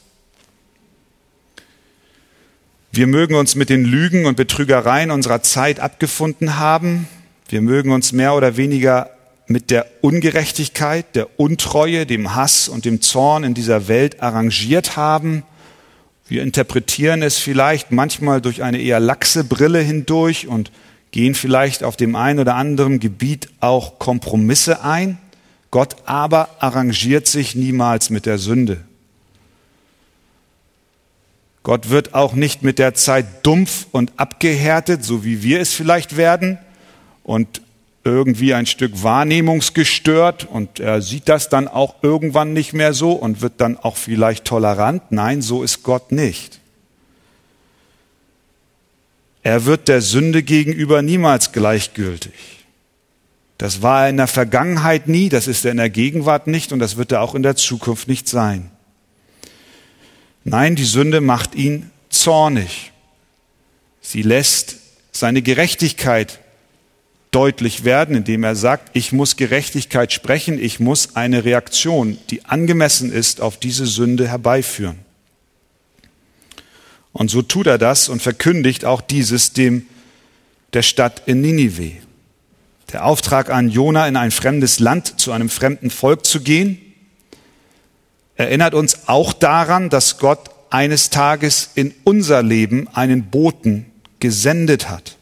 Wir 2.92 3.08
mögen 3.08 3.36
uns 3.36 3.56
mit 3.56 3.70
den 3.70 3.86
Lügen 3.86 4.26
und 4.26 4.38
Betrügereien 4.38 5.12
unserer 5.12 5.44
Zeit 5.44 5.80
abgefunden 5.80 6.58
haben. 6.58 7.08
Wir 7.50 7.62
mögen 7.62 7.92
uns 7.92 8.12
mehr 8.12 8.34
oder 8.34 8.58
weniger 8.58 9.12
mit 9.48 9.72
der 9.72 9.86
Ungerechtigkeit, 10.02 11.16
der 11.16 11.40
Untreue, 11.40 12.06
dem 12.06 12.36
Hass 12.36 12.68
und 12.68 12.86
dem 12.86 13.02
Zorn 13.02 13.44
in 13.44 13.54
dieser 13.54 13.88
Welt 13.88 14.22
arrangiert 14.22 14.98
haben. 14.98 15.44
Wir 16.28 16.44
interpretieren 16.44 17.22
es 17.22 17.38
vielleicht 17.38 17.92
manchmal 17.92 18.42
durch 18.42 18.64
eine 18.64 18.82
eher 18.82 19.00
laxe 19.00 19.44
Brille 19.44 19.80
hindurch 19.80 20.48
und 20.48 20.72
gehen 21.12 21.36
vielleicht 21.36 21.84
auf 21.84 21.96
dem 21.96 22.16
einen 22.16 22.40
oder 22.40 22.56
anderen 22.56 23.00
Gebiet 23.00 23.48
auch 23.62 24.00
Kompromisse 24.00 24.84
ein. 24.84 25.18
Gott 25.72 25.96
aber 26.06 26.50
arrangiert 26.60 27.28
sich 27.28 27.56
niemals 27.56 28.10
mit 28.10 28.26
der 28.26 28.38
Sünde. 28.38 28.84
Gott 31.64 31.90
wird 31.90 32.14
auch 32.14 32.34
nicht 32.34 32.64
mit 32.64 32.80
der 32.80 32.94
Zeit 32.94 33.26
dumpf 33.46 33.88
und 33.92 34.14
abgehärtet, 34.16 35.04
so 35.04 35.26
wie 35.26 35.44
wir 35.44 35.60
es 35.60 35.74
vielleicht 35.74 36.16
werden, 36.16 36.58
und 37.24 37.62
irgendwie 38.06 38.54
ein 38.54 38.66
Stück 38.66 39.04
wahrnehmungsgestört 39.04 40.48
und 40.50 40.80
er 40.80 41.02
sieht 41.02 41.28
das 41.28 41.50
dann 41.50 41.68
auch 41.68 41.96
irgendwann 42.02 42.54
nicht 42.54 42.72
mehr 42.72 42.94
so 42.94 43.12
und 43.12 43.42
wird 43.42 43.56
dann 43.58 43.76
auch 43.78 43.98
vielleicht 43.98 44.46
tolerant. 44.46 45.04
Nein, 45.12 45.42
so 45.42 45.62
ist 45.62 45.84
Gott 45.84 46.14
nicht. 46.14 46.62
Er 49.44 49.66
wird 49.66 49.90
der 49.90 50.02
Sünde 50.02 50.42
gegenüber 50.42 51.02
niemals 51.02 51.52
gleichgültig. 51.52 52.57
Das 53.58 53.82
war 53.82 54.04
er 54.04 54.10
in 54.10 54.18
der 54.18 54.28
Vergangenheit 54.28 55.08
nie, 55.08 55.30
das 55.30 55.48
ist 55.48 55.66
er 55.66 55.72
in 55.72 55.78
der 55.78 55.90
Gegenwart 55.90 56.48
nicht 56.48 56.72
und 56.72 56.80
das 56.80 56.98
wird 56.98 57.12
er 57.12 57.22
auch 57.22 57.34
in 57.34 57.44
der 57.44 57.56
Zukunft 57.56 58.08
nicht 58.08 58.30
sein. 58.30 58.70
Nein, 60.44 60.76
die 60.76 60.86
Sünde 60.86 61.22
macht 61.22 61.56
ihn 61.56 61.90
zornig. 62.10 62.92
Sie 64.02 64.22
lässt 64.22 64.78
seine 65.12 65.42
Gerechtigkeit 65.42 66.40
deutlich 67.32 67.84
werden, 67.84 68.16
indem 68.16 68.44
er 68.44 68.56
sagt, 68.56 68.96
ich 68.96 69.12
muss 69.12 69.36
Gerechtigkeit 69.36 70.14
sprechen, 70.14 70.64
ich 70.64 70.80
muss 70.80 71.16
eine 71.16 71.44
Reaktion, 71.44 72.18
die 72.30 72.46
angemessen 72.46 73.12
ist, 73.12 73.42
auf 73.42 73.58
diese 73.58 73.86
Sünde 73.86 74.28
herbeiführen. 74.28 75.00
Und 77.12 77.30
so 77.30 77.42
tut 77.42 77.68
er 77.68 77.78
das 77.78 78.10
und 78.10 78.22
verkündigt 78.22 78.86
auch 78.86 79.02
dieses 79.02 79.52
dem 79.52 79.88
der 80.74 80.84
Stadt 80.84 81.24
in 81.26 81.42
Ninive. 81.42 82.07
Der 82.94 83.06
Auftrag 83.06 83.50
an 83.50 83.70
Jona, 83.70 84.08
in 84.08 84.16
ein 84.16 84.32
fremdes 84.32 84.80
Land 84.80 85.20
zu 85.20 85.34
einem 85.34 85.50
fremden 85.50 85.90
Volk 85.90 86.26
zu 86.26 86.40
gehen, 86.40 86.82
erinnert 88.36 88.74
uns 88.74 89.08
auch 89.08 89.34
daran, 89.34 89.90
dass 89.90 90.20
Gott 90.20 90.52
eines 90.70 91.10
Tages 91.10 91.72
in 91.76 91.94
unser 92.06 92.44
Leben 92.44 92.88
einen 92.94 93.30
Boten 93.30 93.88
gesendet 94.20 94.90
hat. 94.90 95.18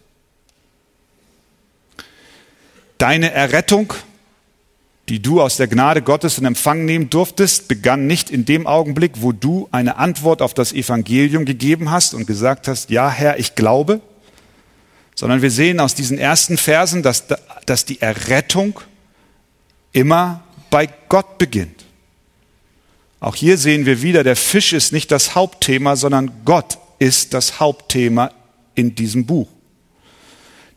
Deine 2.99 3.31
Errettung, 3.31 3.93
die 5.09 5.21
du 5.21 5.41
aus 5.41 5.57
der 5.57 5.67
Gnade 5.67 6.01
Gottes 6.01 6.37
in 6.37 6.45
Empfang 6.45 6.85
nehmen 6.85 7.09
durftest, 7.09 7.67
begann 7.67 8.07
nicht 8.07 8.29
in 8.29 8.45
dem 8.45 8.67
Augenblick, 8.67 9.21
wo 9.21 9.31
du 9.31 9.67
eine 9.71 9.97
Antwort 9.97 10.41
auf 10.41 10.53
das 10.53 10.71
Evangelium 10.71 11.45
gegeben 11.45 11.89
hast 11.89 12.13
und 12.13 12.27
gesagt 12.27 12.67
hast, 12.67 12.91
ja 12.91 13.09
Herr, 13.09 13.39
ich 13.39 13.55
glaube, 13.55 14.01
sondern 15.15 15.41
wir 15.41 15.51
sehen 15.51 15.79
aus 15.79 15.95
diesen 15.95 16.17
ersten 16.17 16.57
Versen, 16.57 17.01
dass, 17.01 17.25
dass 17.65 17.85
die 17.85 18.01
Errettung 18.01 18.79
immer 19.91 20.43
bei 20.69 20.89
Gott 21.09 21.37
beginnt. 21.37 21.85
Auch 23.19 23.35
hier 23.35 23.57
sehen 23.57 23.85
wir 23.85 24.01
wieder, 24.01 24.23
der 24.23 24.35
Fisch 24.35 24.73
ist 24.73 24.91
nicht 24.91 25.11
das 25.11 25.35
Hauptthema, 25.35 25.95
sondern 25.95 26.31
Gott 26.45 26.77
ist 26.99 27.33
das 27.33 27.59
Hauptthema 27.59 28.31
in 28.75 28.95
diesem 28.95 29.25
Buch. 29.25 29.47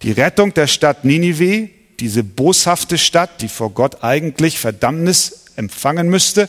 Die 0.02 0.12
Rettung 0.12 0.54
der 0.54 0.66
Stadt 0.66 1.04
Ninive, 1.04 1.68
diese 2.00 2.22
boshafte 2.22 2.96
Stadt, 2.96 3.42
die 3.42 3.48
vor 3.48 3.70
Gott 3.70 4.04
eigentlich 4.04 4.58
Verdammnis 4.58 5.46
empfangen 5.56 6.08
müsste, 6.08 6.48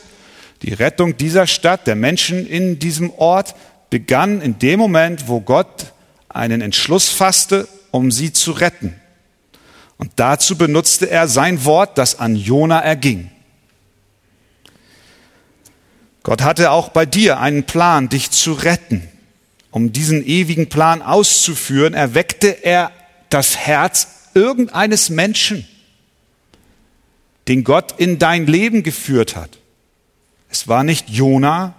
die 0.62 0.74
Rettung 0.74 1.18
dieser 1.18 1.48
Stadt, 1.48 1.88
der 1.88 1.96
Menschen 1.96 2.46
in 2.46 2.80
diesem 2.80 3.12
Ort, 3.12 3.56
begann 3.90 4.42
in 4.42 4.60
dem 4.60 4.80
Moment, 4.80 5.28
wo 5.28 5.42
Gott 5.42 5.94
einen 6.28 6.62
Entschluss 6.62 7.10
fasste, 7.10 7.68
um 7.92 8.12
sie 8.12 8.32
zu 8.34 8.52
retten. 8.52 8.96
Und 10.00 10.14
dazu 10.16 10.58
benutzte 10.58 11.10
er 11.10 11.28
sein 11.28 11.66
Wort, 11.66 11.98
das 11.98 12.20
an 12.20 12.36
Jona 12.36 12.80
erging. 12.80 13.30
Gott 16.24 16.42
hatte 16.42 16.72
auch 16.72 16.90
bei 16.90 17.06
dir 17.06 17.40
einen 17.40 17.66
Plan, 17.66 18.08
dich 18.10 18.32
zu 18.32 18.54
retten. 18.54 19.08
Um 19.72 19.92
diesen 19.92 20.26
ewigen 20.26 20.70
Plan 20.70 21.02
auszuführen, 21.02 21.94
erweckte 21.94 22.48
er 22.48 22.92
das 23.30 23.58
Herz 23.58 24.08
irgendeines 24.34 25.10
Menschen, 25.10 25.68
den 27.48 27.64
Gott 27.64 27.94
in 27.98 28.20
dein 28.20 28.48
Leben 28.48 28.84
geführt 28.84 29.36
hat. 29.36 29.60
Es 30.50 30.68
war 30.68 30.84
nicht 30.84 31.10
Jona, 31.10 31.76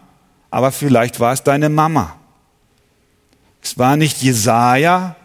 aber 0.51 0.73
vielleicht 0.73 1.21
war 1.21 1.33
es 1.33 1.43
deine 1.43 1.71
Mama. 1.71 2.19
Es 3.63 3.79
war 3.79 3.97
nicht 3.97 4.23
Jesaja 4.23 5.17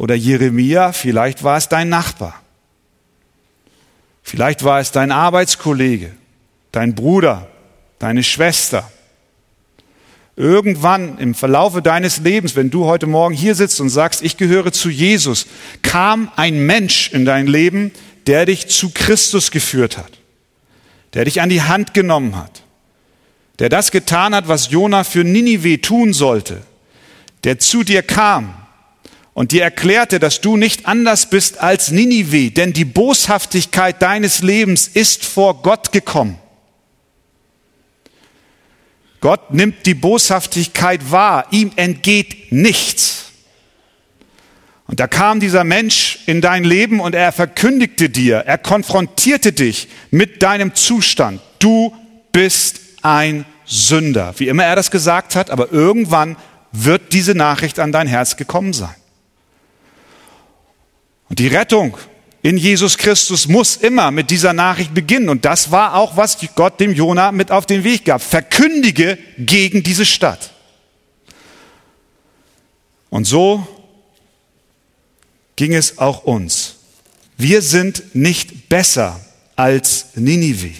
oder 0.00 0.14
Jeremia, 0.14 0.92
vielleicht 0.92 1.44
war 1.44 1.58
es 1.58 1.68
dein 1.68 1.90
Nachbar. 1.90 2.40
Vielleicht 4.22 4.64
war 4.64 4.80
es 4.80 4.92
dein 4.92 5.12
Arbeitskollege, 5.12 6.12
dein 6.72 6.94
Bruder, 6.94 7.48
deine 7.98 8.22
Schwester. 8.22 8.90
Irgendwann 10.36 11.18
im 11.18 11.34
Verlaufe 11.34 11.82
deines 11.82 12.16
Lebens, 12.20 12.56
wenn 12.56 12.70
du 12.70 12.86
heute 12.86 13.06
Morgen 13.06 13.34
hier 13.34 13.54
sitzt 13.54 13.78
und 13.78 13.90
sagst, 13.90 14.22
ich 14.22 14.38
gehöre 14.38 14.72
zu 14.72 14.88
Jesus, 14.88 15.46
kam 15.82 16.32
ein 16.34 16.64
Mensch 16.64 17.12
in 17.12 17.26
dein 17.26 17.46
Leben, 17.46 17.92
der 18.26 18.46
dich 18.46 18.68
zu 18.68 18.92
Christus 18.94 19.50
geführt 19.50 19.98
hat, 19.98 20.12
der 21.12 21.26
dich 21.26 21.42
an 21.42 21.50
die 21.50 21.60
Hand 21.60 21.92
genommen 21.92 22.36
hat, 22.36 22.62
der 23.58 23.68
das 23.68 23.90
getan 23.90 24.34
hat, 24.34 24.48
was 24.48 24.70
Jona 24.70 25.04
für 25.04 25.24
Ninive 25.24 25.82
tun 25.82 26.14
sollte, 26.14 26.62
der 27.44 27.58
zu 27.58 27.82
dir 27.82 28.02
kam 28.02 28.54
und 29.32 29.52
dir 29.52 29.62
erklärte, 29.62 30.18
dass 30.18 30.40
du 30.40 30.56
nicht 30.56 30.86
anders 30.86 31.30
bist 31.30 31.60
als 31.60 31.90
Ninive, 31.90 32.50
denn 32.50 32.72
die 32.72 32.84
Boshaftigkeit 32.84 34.02
deines 34.02 34.42
Lebens 34.42 34.88
ist 34.88 35.24
vor 35.24 35.62
Gott 35.62 35.92
gekommen. 35.92 36.38
Gott 39.20 39.52
nimmt 39.52 39.86
die 39.86 39.94
Boshaftigkeit 39.94 41.10
wahr, 41.10 41.46
ihm 41.50 41.72
entgeht 41.76 42.52
nichts. 42.52 43.26
Und 44.86 44.98
da 44.98 45.06
kam 45.06 45.38
dieser 45.38 45.62
Mensch 45.62 46.18
in 46.26 46.40
dein 46.40 46.64
Leben 46.64 46.98
und 46.98 47.14
er 47.14 47.30
verkündigte 47.30 48.08
dir, 48.08 48.38
er 48.38 48.58
konfrontierte 48.58 49.52
dich 49.52 49.88
mit 50.10 50.42
deinem 50.42 50.74
Zustand. 50.74 51.40
Du 51.60 51.94
bist 52.32 52.80
ein 53.02 53.44
Sünder. 53.66 54.34
Wie 54.38 54.48
immer 54.48 54.64
er 54.64 54.74
das 54.74 54.90
gesagt 54.90 55.36
hat, 55.36 55.50
aber 55.50 55.70
irgendwann 55.70 56.36
wird 56.72 57.12
diese 57.12 57.36
Nachricht 57.36 57.78
an 57.78 57.92
dein 57.92 58.08
Herz 58.08 58.36
gekommen 58.36 58.72
sein. 58.72 58.94
Und 61.30 61.38
die 61.38 61.48
Rettung 61.48 61.96
in 62.42 62.56
Jesus 62.56 62.98
Christus 62.98 63.48
muss 63.48 63.76
immer 63.76 64.10
mit 64.10 64.30
dieser 64.30 64.52
Nachricht 64.52 64.92
beginnen. 64.92 65.28
Und 65.28 65.44
das 65.44 65.70
war 65.70 65.94
auch, 65.94 66.16
was 66.16 66.38
Gott 66.54 66.80
dem 66.80 66.92
Jona 66.92 67.32
mit 67.32 67.50
auf 67.50 67.66
den 67.66 67.84
Weg 67.84 68.04
gab. 68.04 68.20
Verkündige 68.20 69.18
gegen 69.38 69.82
diese 69.82 70.04
Stadt. 70.04 70.50
Und 73.10 73.24
so 73.24 73.66
ging 75.56 75.74
es 75.74 75.98
auch 75.98 76.24
uns. 76.24 76.76
Wir 77.36 77.62
sind 77.62 78.14
nicht 78.14 78.68
besser 78.68 79.20
als 79.56 80.06
Ninive. 80.14 80.72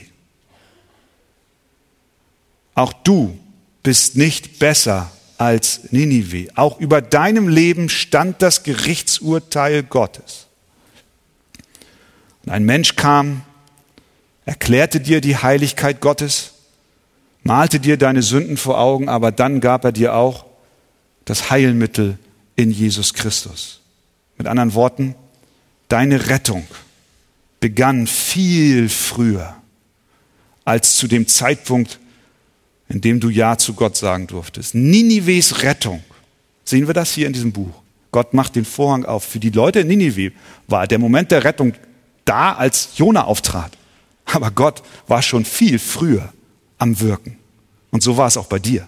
Auch 2.75 2.93
du 2.93 3.39
bist 3.83 4.17
nicht 4.17 4.59
besser 4.59 5.13
als 5.41 5.91
Ninive. 5.91 6.49
Auch 6.55 6.79
über 6.81 7.01
deinem 7.01 7.49
Leben 7.49 7.89
stand 7.89 8.43
das 8.43 8.63
Gerichtsurteil 8.63 9.83
Gottes. 9.83 10.49
Und 12.45 12.53
ein 12.53 12.65
Mensch 12.65 12.95
kam, 12.95 13.41
erklärte 14.45 15.01
dir 15.01 15.23
die 15.23 15.39
Heiligkeit 15.39 16.03
Gottes, 16.03 16.53
malte 17.43 17.81
dir 17.81 17.97
deine 17.97 18.23
Sünden 18.23 18.59
vor 18.59 18.79
Augen, 18.79 19.09
aber 19.09 19.33
dann 19.33 19.61
gab 19.61 19.87
er 19.87 19.93
dir 19.93 20.15
auch 20.15 20.45
das 21.25 21.51
Heilmittel 21.51 22.19
in 22.57 22.71
Jesus 22.71 23.15
Christus. 23.15 23.81
Mit 24.37 24.47
anderen 24.47 24.75
Worten, 24.75 25.15
deine 25.89 26.29
Rettung 26.29 26.67
begann 27.61 28.07
viel 28.07 28.91
früher 28.91 29.57
als 30.67 30.97
zu 30.97 31.09
dem 31.09 31.27
Zeitpunkt, 31.27 31.99
in 32.91 33.01
dem 33.01 33.21
du 33.21 33.31
Ja 33.31 33.57
zu 33.57 33.73
Gott 33.75 33.97
sagen 33.97 34.27
durftest. 34.27 34.75
Ninives 34.75 35.63
Rettung. 35.63 36.03
Sehen 36.65 36.87
wir 36.87 36.95
das 36.95 37.13
hier 37.13 37.27
in 37.27 37.33
diesem 37.33 37.53
Buch? 37.53 37.83
Gott 38.11 38.35
macht 38.35 38.57
den 38.57 38.65
Vorhang 38.65 39.05
auf. 39.05 39.25
Für 39.25 39.39
die 39.39 39.51
Leute 39.51 39.81
in 39.81 39.87
Ninive 39.87 40.33
war 40.67 40.87
der 40.87 40.99
Moment 40.99 41.31
der 41.31 41.45
Rettung 41.45 41.73
da, 42.25 42.53
als 42.53 42.91
Jona 42.97 43.25
auftrat. 43.25 43.73
Aber 44.25 44.51
Gott 44.51 44.83
war 45.07 45.23
schon 45.23 45.45
viel 45.45 45.79
früher 45.79 46.33
am 46.79 47.01
Wirken. 47.01 47.37
Und 47.91 48.03
so 48.03 48.17
war 48.17 48.27
es 48.27 48.37
auch 48.37 48.47
bei 48.47 48.59
dir. 48.59 48.87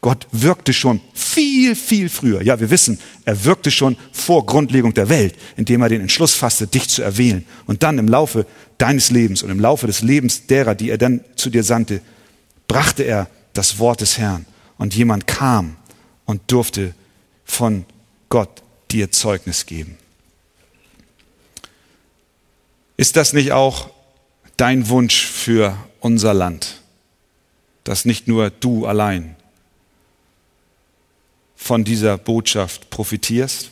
Gott 0.00 0.26
wirkte 0.32 0.72
schon 0.72 1.00
viel, 1.14 1.74
viel 1.74 2.08
früher. 2.08 2.42
Ja, 2.42 2.58
wir 2.60 2.70
wissen, 2.70 2.98
er 3.24 3.44
wirkte 3.44 3.70
schon 3.70 3.96
vor 4.12 4.44
Grundlegung 4.44 4.92
der 4.92 5.08
Welt, 5.08 5.34
indem 5.56 5.82
er 5.82 5.88
den 5.88 6.00
Entschluss 6.00 6.34
fasste, 6.34 6.66
dich 6.66 6.88
zu 6.88 7.02
erwählen. 7.02 7.44
Und 7.66 7.82
dann 7.84 7.98
im 7.98 8.08
Laufe 8.08 8.46
deines 8.78 9.10
Lebens 9.10 9.42
und 9.42 9.50
im 9.50 9.60
Laufe 9.60 9.86
des 9.86 10.02
Lebens 10.02 10.46
derer, 10.46 10.74
die 10.74 10.90
er 10.90 10.98
dann 10.98 11.24
zu 11.36 11.48
dir 11.48 11.62
sandte, 11.62 12.00
brachte 12.68 13.04
er 13.04 13.28
das 13.56 13.78
Wort 13.78 14.00
des 14.00 14.18
Herrn. 14.18 14.46
Und 14.78 14.94
jemand 14.94 15.26
kam 15.26 15.76
und 16.24 16.42
durfte 16.50 16.94
von 17.44 17.86
Gott 18.28 18.62
dir 18.90 19.10
Zeugnis 19.10 19.66
geben. 19.66 19.96
Ist 22.96 23.16
das 23.16 23.32
nicht 23.32 23.52
auch 23.52 23.90
dein 24.56 24.88
Wunsch 24.88 25.26
für 25.26 25.76
unser 26.00 26.34
Land, 26.34 26.80
dass 27.84 28.04
nicht 28.04 28.26
nur 28.26 28.50
du 28.50 28.86
allein 28.86 29.36
von 31.56 31.84
dieser 31.84 32.18
Botschaft 32.18 32.90
profitierst? 32.90 33.70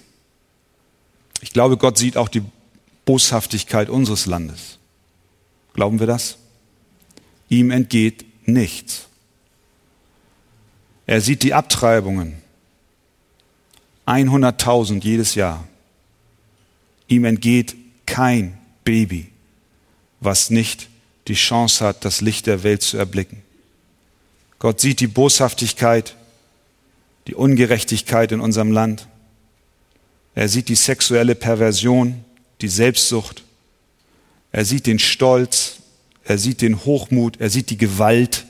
Ich 1.41 1.53
glaube, 1.53 1.77
Gott 1.77 1.99
sieht 1.99 2.17
auch 2.17 2.29
die 2.29 2.43
Boshaftigkeit 3.05 3.89
unseres 3.89 4.27
Landes. 4.27 4.79
Glauben 5.75 6.01
wir 6.01 6.07
das? 6.07 6.39
Ihm 7.49 7.71
entgeht 7.71 8.25
nichts. 8.47 9.09
Er 11.07 11.21
sieht 11.21 11.43
die 11.43 11.55
Abtreibungen. 11.55 12.35
100.000 14.07 15.03
jedes 15.03 15.35
Jahr. 15.35 15.67
Ihm 17.09 17.25
entgeht 17.25 17.77
kein 18.07 18.59
Baby, 18.85 19.31
was 20.21 20.51
nicht 20.51 20.89
die 21.29 21.35
Chance 21.35 21.85
hat, 21.85 22.05
das 22.05 22.21
Licht 22.21 22.47
der 22.47 22.63
Welt 22.63 22.83
zu 22.83 22.97
erblicken. 22.97 23.43
Gott 24.59 24.81
sieht 24.81 25.01
die 25.01 25.07
Boshaftigkeit, 25.07 26.17
die 27.27 27.35
Ungerechtigkeit 27.35 28.33
in 28.33 28.41
unserem 28.41 28.73
Land. 28.73 29.09
Er 30.35 30.49
sieht 30.49 30.69
die 30.69 30.75
sexuelle 30.75 31.35
Perversion, 31.35 32.25
die 32.61 32.69
Selbstsucht. 32.69 33.43
Er 34.53 34.65
sieht 34.65 34.87
den 34.87 34.99
Stolz, 34.99 35.77
er 36.25 36.39
sieht 36.39 36.63
den 36.63 36.85
Hochmut, 36.85 37.41
er 37.41 37.51
sieht 37.51 37.71
die 37.71 37.77
Gewalt, 37.77 38.47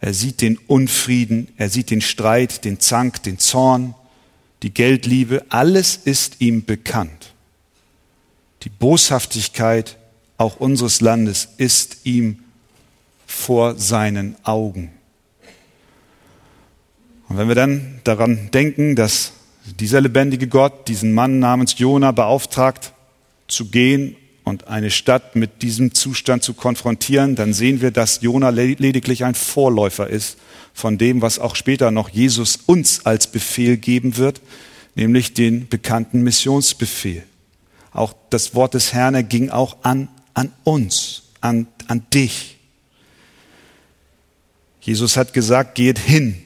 er 0.00 0.14
sieht 0.14 0.40
den 0.40 0.58
Unfrieden, 0.58 1.48
er 1.56 1.68
sieht 1.68 1.90
den 1.90 2.00
Streit, 2.00 2.64
den 2.64 2.78
Zank, 2.80 3.22
den 3.24 3.38
Zorn, 3.38 3.94
die 4.62 4.72
Geldliebe. 4.72 5.44
Alles 5.48 5.96
ist 5.96 6.40
ihm 6.40 6.64
bekannt. 6.64 7.34
Die 8.62 8.70
Boshaftigkeit 8.70 9.96
auch 10.36 10.60
unseres 10.60 11.00
Landes 11.00 11.48
ist 11.56 11.98
ihm 12.04 12.40
vor 13.26 13.76
seinen 13.76 14.36
Augen. 14.44 14.92
Und 17.28 17.36
wenn 17.36 17.48
wir 17.48 17.54
dann 17.54 18.00
daran 18.04 18.50
denken, 18.52 18.96
dass 18.96 19.32
dieser 19.78 20.00
lebendige 20.00 20.48
Gott 20.48 20.88
diesen 20.88 21.12
Mann 21.12 21.40
namens 21.40 21.78
Jona 21.78 22.12
beauftragt, 22.12 22.92
zu 23.48 23.66
gehen 23.66 24.16
und 24.48 24.68
eine 24.68 24.90
Stadt 24.90 25.36
mit 25.36 25.62
diesem 25.62 25.94
Zustand 25.94 26.42
zu 26.42 26.54
konfrontieren, 26.54 27.36
dann 27.36 27.52
sehen 27.52 27.80
wir, 27.80 27.90
dass 27.90 28.22
Jona 28.22 28.48
lediglich 28.48 29.24
ein 29.24 29.34
Vorläufer 29.34 30.08
ist 30.08 30.38
von 30.74 30.96
dem, 30.96 31.22
was 31.22 31.38
auch 31.38 31.54
später 31.54 31.90
noch 31.90 32.08
Jesus 32.08 32.58
uns 32.66 33.04
als 33.04 33.26
Befehl 33.26 33.76
geben 33.76 34.16
wird, 34.16 34.40
nämlich 34.94 35.34
den 35.34 35.68
bekannten 35.68 36.22
Missionsbefehl. 36.22 37.22
Auch 37.92 38.14
das 38.30 38.54
Wort 38.54 38.74
des 38.74 38.92
Herrn 38.92 39.28
ging 39.28 39.50
auch 39.50 39.76
an, 39.82 40.08
an 40.34 40.52
uns, 40.64 41.24
an, 41.40 41.66
an 41.86 42.06
dich. 42.14 42.56
Jesus 44.80 45.16
hat 45.16 45.32
gesagt, 45.32 45.74
geht 45.74 45.98
hin, 45.98 46.42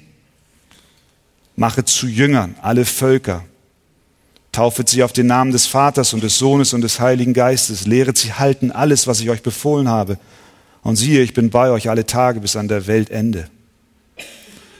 mache 1.56 1.84
zu 1.84 2.06
Jüngern 2.06 2.56
alle 2.62 2.84
Völker, 2.84 3.44
taufet 4.52 4.88
sie 4.88 5.02
auf 5.02 5.12
den 5.12 5.26
Namen 5.26 5.50
des 5.50 5.66
Vaters 5.66 6.12
und 6.12 6.22
des 6.22 6.38
Sohnes 6.38 6.74
und 6.74 6.82
des 6.82 7.00
Heiligen 7.00 7.32
Geistes, 7.32 7.86
lehret 7.86 8.18
sie 8.18 8.34
halten 8.34 8.70
alles, 8.70 9.06
was 9.06 9.20
ich 9.20 9.30
euch 9.30 9.42
befohlen 9.42 9.88
habe. 9.88 10.18
Und 10.82 10.96
siehe, 10.96 11.22
ich 11.22 11.32
bin 11.32 11.50
bei 11.50 11.70
euch 11.70 11.88
alle 11.88 12.06
Tage 12.06 12.40
bis 12.40 12.56
an 12.56 12.68
der 12.68 12.86
Weltende. 12.86 13.48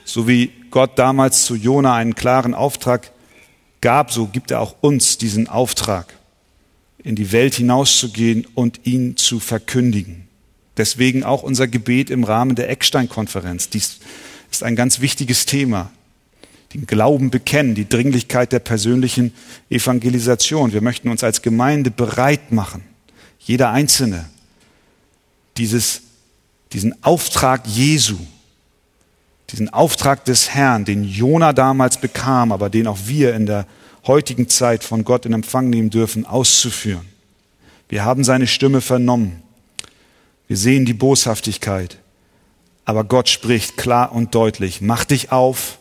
So 0.05 0.29
wie 0.29 0.53
Gott 0.71 0.99
damals 0.99 1.45
zu 1.45 1.55
Jona 1.55 1.95
einen 1.95 2.15
klaren 2.15 2.55
Auftrag 2.55 3.13
gab, 3.81 4.13
so 4.13 4.27
gibt 4.27 4.51
er 4.51 4.61
auch 4.61 4.77
uns 4.81 5.17
diesen 5.17 5.49
Auftrag, 5.49 6.15
in 7.03 7.17
die 7.17 7.33
Welt 7.33 7.55
hinauszugehen 7.55 8.47
und 8.55 8.81
ihn 8.85 9.17
zu 9.17 9.41
verkündigen. 9.41 10.29
Deswegen 10.77 11.25
auch 11.25 11.43
unser 11.43 11.69
Gebet 11.69 12.11
im 12.11 12.25
Rahmen 12.25 12.57
der 12.57 12.69
Eckstein-Konferenz. 12.71 13.69
Dies 13.69 14.01
ist 14.51 14.63
ein 14.63 14.77
ganz 14.77 15.01
wichtiges 15.01 15.47
Thema. 15.47 15.91
Den 16.75 16.87
Glauben 16.87 17.31
bekennen, 17.31 17.75
die 17.75 17.89
Dringlichkeit 17.89 18.53
der 18.53 18.61
persönlichen 18.61 19.35
Evangelisation. 19.69 20.73
Wir 20.73 20.81
möchten 20.81 21.09
uns 21.09 21.23
als 21.23 21.43
Gemeinde 21.43 21.91
bereit 21.91 22.53
machen, 22.53 22.83
jeder 23.39 23.71
Einzelne, 23.71 24.27
dieses, 25.57 26.03
diesen 26.73 27.05
Auftrag 27.05 27.67
Jesu, 27.67 28.17
diesen 29.51 29.69
Auftrag 29.69 30.25
des 30.25 30.51
Herrn, 30.51 30.85
den 30.85 31.05
Jona 31.05 31.53
damals 31.53 31.99
bekam, 31.99 32.53
aber 32.53 32.71
den 32.71 32.87
auch 32.87 32.99
wir 33.05 33.35
in 33.35 33.45
der 33.45 33.67
heutigen 34.07 34.49
Zeit 34.49 34.83
von 34.83 35.05
Gott 35.05 35.27
in 35.27 35.33
Empfang 35.33 35.69
nehmen 35.69 35.91
dürfen, 35.91 36.25
auszuführen. 36.25 37.07
Wir 37.89 38.05
haben 38.05 38.25
seine 38.25 38.47
Stimme 38.47 38.81
vernommen. 38.81 39.43
Wir 40.49 40.57
sehen 40.57 40.87
die 40.87 40.95
Boshaftigkeit. 40.95 41.99
Aber 42.85 43.05
Gott 43.05 43.29
spricht 43.29 43.77
klar 43.77 44.13
und 44.13 44.35
deutlich, 44.35 44.81
mach 44.81 45.05
dich 45.05 45.31
auf, 45.31 45.79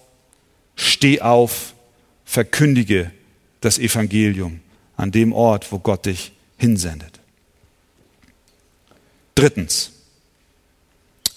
steh 0.82 1.22
auf, 1.22 1.74
verkündige 2.26 3.12
das 3.62 3.78
Evangelium 3.78 4.62
an 4.98 5.12
dem 5.12 5.32
Ort, 5.34 5.72
wo 5.72 5.80
Gott 5.80 6.06
dich 6.06 6.32
hinsendet. 6.58 7.20
Drittens, 9.36 9.92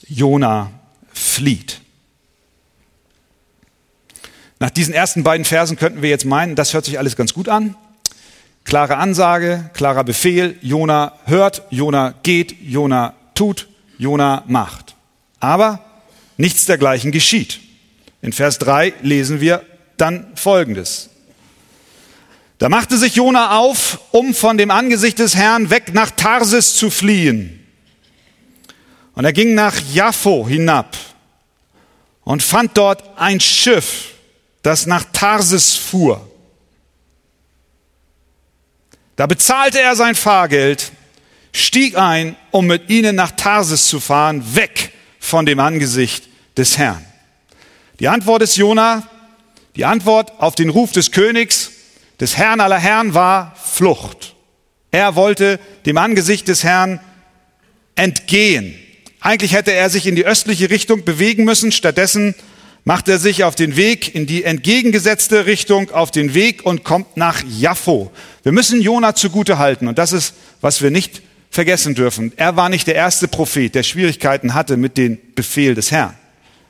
Jona 0.09 0.73
flieht. 1.13 1.81
Nach 4.61 4.71
diesen 4.71 4.95
ersten 4.95 5.23
beiden 5.25 5.45
Versen 5.45 5.77
könnten 5.77 6.03
wir 6.03 6.09
jetzt 6.09 6.25
meinen, 6.25 6.55
das 6.57 6.73
hört 6.73 6.87
sich 6.87 6.99
alles 6.99 7.17
ganz 7.17 7.35
gut 7.35 7.49
an. 7.49 7.77
Klare 8.65 8.97
Ansage, 8.97 9.69
klarer 9.75 10.05
Befehl, 10.05 10.57
Jona 10.63 11.19
hört, 11.27 11.63
Jona 11.69 12.15
geht, 12.23 12.57
Jona 12.63 13.15
tut, 13.35 13.69
Jona 13.99 14.43
macht. 14.47 14.97
Aber 15.39 15.85
nichts 16.39 16.65
dergleichen 16.65 17.13
geschieht. 17.13 17.61
In 18.25 18.33
Vers 18.33 18.59
3 18.59 18.95
lesen 19.03 19.43
wir 19.43 19.63
dann 19.99 20.35
Folgendes. 20.35 21.11
Da 22.57 22.71
machte 22.71 22.97
sich 22.97 23.17
Jona 23.17 23.59
auf, 23.59 24.01
um 24.13 24.33
von 24.33 24.57
dem 24.57 24.71
Angesicht 24.71 25.19
des 25.19 25.37
Herrn 25.37 25.69
weg 25.69 25.93
nach 25.93 26.11
Tarsis 26.11 26.75
zu 26.75 26.89
fliehen. 26.89 27.63
Und 29.13 29.27
er 29.27 29.35
ging 29.35 29.55
nach 29.55 29.79
Jaffo 29.93 30.49
hinab 30.49 30.97
und 32.23 32.43
fand 32.43 32.79
dort 32.79 33.05
ein 33.19 33.41
Schiff, 33.41 34.15
das 34.63 34.87
nach 34.87 35.05
Tarsis 35.13 35.75
fuhr. 35.75 36.27
Da 39.17 39.27
bezahlte 39.27 39.83
er 39.83 39.97
sein 39.97 40.15
Fahrgeld 40.15 40.93
stieg 41.53 41.99
ein, 41.99 42.37
um 42.53 42.67
mit 42.69 42.89
ihnen 42.89 43.17
nach 43.17 43.33
Tarsis 43.33 43.87
zu 43.87 44.01
fahren, 44.01 44.57
weg 44.57 44.93
von 45.21 45.45
dem 45.45 45.61
Angesicht 45.61 46.25
des 46.57 46.79
Herrn. 46.79 47.05
Die 48.05 48.09
Antwort 48.09 48.43
des 48.43 48.57
Jona, 48.57 49.03
die 49.77 49.87
Antwort 49.87 50.35
auf 50.37 50.55
den 50.55 50.69
Ruf 50.69 50.93
des 50.93 51.11
Königs, 51.11 51.71
des 52.21 52.37
Herrn 52.37 52.61
aller 52.61 52.77
Herren 52.77 53.15
war 53.15 53.57
Flucht. 53.57 54.35
Er 54.91 55.17
wollte 55.17 55.59
dem 55.87 55.97
Angesicht 55.97 56.47
des 56.49 56.65
Herrn 56.65 57.01
entgehen. 57.95 58.75
Eigentlich 59.21 59.55
hätte 59.55 59.73
er 59.73 59.89
sich 59.89 60.07
in 60.07 60.17
die 60.17 60.27
östliche 60.27 60.69
Richtung 60.69 61.07
bewegen 61.07 61.45
müssen, 61.45 61.73
stattdessen 61.73 62.35
macht 62.85 63.09
er 63.09 63.19
sich 63.19 63.43
auf 63.43 63.55
den 63.55 63.75
Weg 63.75 64.15
in 64.15 64.27
die 64.27 64.45
entgegengesetzte 64.45 65.47
Richtung, 65.47 65.91
auf 65.91 66.11
den 66.11 66.35
Weg 66.35 66.67
und 66.67 66.85
kommt 66.85 67.17
nach 67.17 67.43
Jaffo. 67.49 68.13
Wir 68.43 68.53
müssen 68.53 68.83
Jona 68.83 69.15
zugute 69.15 69.57
halten 69.57 69.89
und 69.89 69.97
das 69.97 70.13
ist, 70.13 70.35
was 70.61 70.83
wir 70.83 70.91
nicht 70.91 71.23
vergessen 71.49 71.95
dürfen. 71.95 72.35
Er 72.37 72.55
war 72.55 72.69
nicht 72.69 72.87
der 72.87 72.97
erste 72.97 73.29
Prophet, 73.29 73.75
der 73.75 73.83
Schwierigkeiten 73.83 74.53
hatte 74.53 74.77
mit 74.77 74.99
dem 74.99 75.19
Befehl 75.35 75.75
des 75.75 75.91
Herrn. 75.91 76.15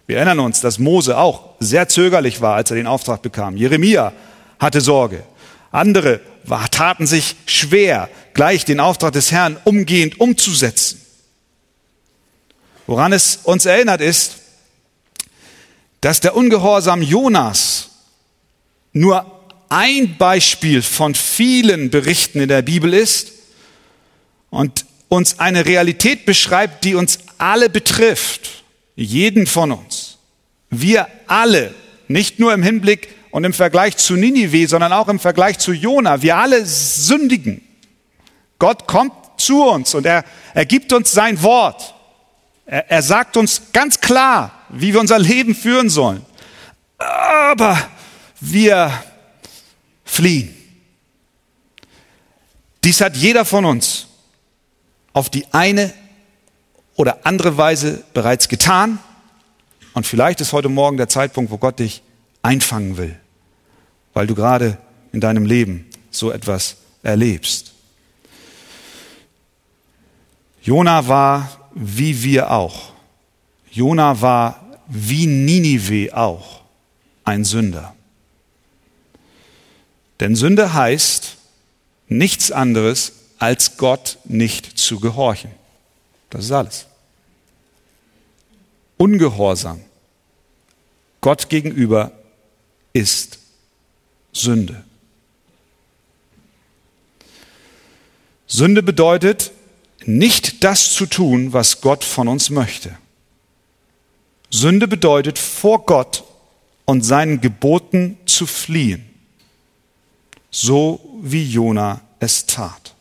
Wir 0.07 0.17
erinnern 0.19 0.41
uns, 0.41 0.61
dass 0.61 0.79
Mose 0.79 1.17
auch 1.17 1.55
sehr 1.61 1.89
zögerlich 1.89 2.41
war, 2.41 2.57
als 2.57 2.71
er 2.71 2.77
den 2.77 2.87
Auftrag 2.87 3.23
bekam. 3.23 3.57
Jeremia 3.57 4.13
hatte 4.59 4.81
Sorge. 4.81 5.23
Andere 5.71 6.21
taten 6.71 7.07
sich 7.07 7.37
schwer, 7.47 8.11
gleich 8.35 8.65
den 8.65 8.81
Auftrag 8.81 9.13
des 9.13 9.33
Herrn 9.33 9.57
umgehend 9.65 10.21
umzusetzen. 10.21 11.01
Woran 12.87 13.13
es 13.13 13.41
uns 13.45 13.65
erinnert 13.65 14.03
ist, 14.03 14.37
dass 16.03 16.21
der 16.21 16.37
Ungehorsam 16.37 17.01
Jonas 17.01 17.89
nur 18.93 19.25
ein 19.71 20.17
Beispiel 20.19 20.83
von 20.83 21.15
vielen 21.15 21.89
Berichten 21.89 22.41
in 22.41 22.49
der 22.49 22.63
Bibel 22.63 22.93
ist, 22.93 23.35
und 24.55 24.87
uns 25.09 25.41
eine 25.41 25.67
Realität 25.67 26.27
beschreibt, 26.27 26.85
die 26.85 26.95
uns 26.95 27.19
alle 27.39 27.69
betrifft, 27.69 28.63
jeden 28.95 29.49
von 29.49 29.73
uns. 29.73 29.94
Wir 30.81 31.09
alle, 31.27 31.75
nicht 32.09 32.39
nur 32.39 32.53
im 32.53 32.63
Hinblick 32.63 33.09
und 33.31 33.45
im 33.45 33.53
Vergleich 33.53 33.97
zu 33.97 34.15
Ninive, 34.15 34.69
sondern 34.69 34.93
auch 34.93 35.09
im 35.09 35.19
Vergleich 35.19 35.59
zu 35.59 35.73
Jona, 35.73 36.23
wir 36.23 36.37
alle 36.37 36.65
sündigen. 36.65 37.63
Gott 38.59 38.87
kommt 38.87 39.13
zu 39.37 39.65
uns 39.65 39.95
und 39.95 40.07
er, 40.07 40.25
er 40.55 40.67
gibt 40.67 40.93
uns 40.93 41.13
sein 41.13 41.43
Wort. 41.43 41.95
Er, 42.67 42.91
er 42.91 43.03
sagt 43.03 43.37
uns 43.37 43.73
ganz 43.73 44.01
klar, 44.01 44.53
wie 44.69 44.93
wir 44.93 45.01
unser 45.01 45.19
Leben 45.19 45.55
führen 45.55 45.91
sollen. 45.91 46.25
Aber 46.99 47.79
wir 48.41 48.93
fliehen. 50.05 50.55
Dies 52.85 53.01
hat 53.01 53.17
jeder 53.17 53.45
von 53.45 53.65
uns 53.65 54.07
auf 55.13 55.31
die 55.31 55.47
eine 55.53 55.93
oder 56.97 57.21
andere 57.25 57.57
Weise 57.57 58.05
bereits 58.13 58.49
getan. 58.49 58.99
Und 59.95 60.07
vielleicht 60.07 60.41
ist 60.41 60.53
heute 60.53 60.69
Morgen 60.69 60.97
der 60.97 61.09
Zeitpunkt, 61.09 61.51
wo 61.51 61.57
Gott 61.57 61.79
dich 61.79 62.03
einfangen 62.43 62.97
will, 62.97 63.17
weil 64.13 64.27
du 64.27 64.35
gerade 64.35 64.79
in 65.13 65.21
deinem 65.21 65.47
Leben 65.47 65.87
so 66.11 66.31
etwas 66.31 66.77
erlebst. 67.03 67.73
Jona 70.63 71.09
war 71.09 71.49
wie 71.75 72.23
wir 72.23 72.51
auch. 72.51 72.93
Jona 73.71 74.21
war 74.21 74.79
wie 74.87 75.27
Ninive 75.27 76.17
auch 76.17 76.63
ein 77.25 77.45
Sünder. 77.45 77.95
Denn 80.21 80.37
Sünde 80.37 80.73
heißt 80.73 81.37
nichts 82.09 82.53
anderes 82.53 83.13
als 83.39 83.77
Gott 83.77 84.19
nicht 84.25 84.79
zu 84.79 85.01
gehorchen. 85.01 85.51
Das 86.31 86.45
ist 86.45 86.53
alles. 86.53 86.87
Ungehorsam 88.97 89.81
Gott 91.21 91.49
gegenüber 91.49 92.13
ist 92.93 93.39
Sünde. 94.33 94.85
Sünde 98.47 98.83
bedeutet, 98.83 99.53
nicht 100.05 100.65
das 100.65 100.93
zu 100.93 101.07
tun, 101.07 101.55
was 101.55 101.81
Gott 101.81 102.05
von 102.05 102.29
uns 102.29 102.51
möchte. 102.51 102.97
Sünde 104.51 104.87
bedeutet, 104.87 105.39
vor 105.39 105.87
Gott 105.87 106.25
und 106.85 107.03
seinen 107.03 107.41
Geboten 107.41 108.19
zu 108.27 108.47
fliehen, 108.47 109.09
so 110.51 111.01
wie 111.23 111.45
Jona 111.51 112.03
es 112.21 112.45
tat. 112.45 112.95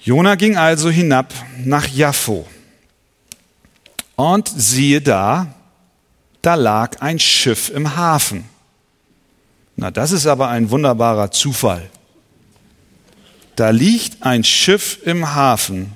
Jona 0.00 0.36
ging 0.36 0.56
also 0.56 0.88
hinab 0.88 1.34
nach 1.64 1.86
Jaffo. 1.86 2.46
Und 4.16 4.50
siehe 4.54 5.00
da, 5.00 5.54
da 6.42 6.54
lag 6.54 7.00
ein 7.00 7.18
Schiff 7.18 7.70
im 7.70 7.96
Hafen. 7.96 8.48
Na, 9.76 9.90
das 9.90 10.12
ist 10.12 10.26
aber 10.26 10.48
ein 10.48 10.70
wunderbarer 10.70 11.30
Zufall. 11.30 11.90
da 13.56 13.70
liegt 13.70 14.22
ein 14.22 14.44
Schiff 14.44 14.98
im 15.04 15.34
Hafen 15.34 15.94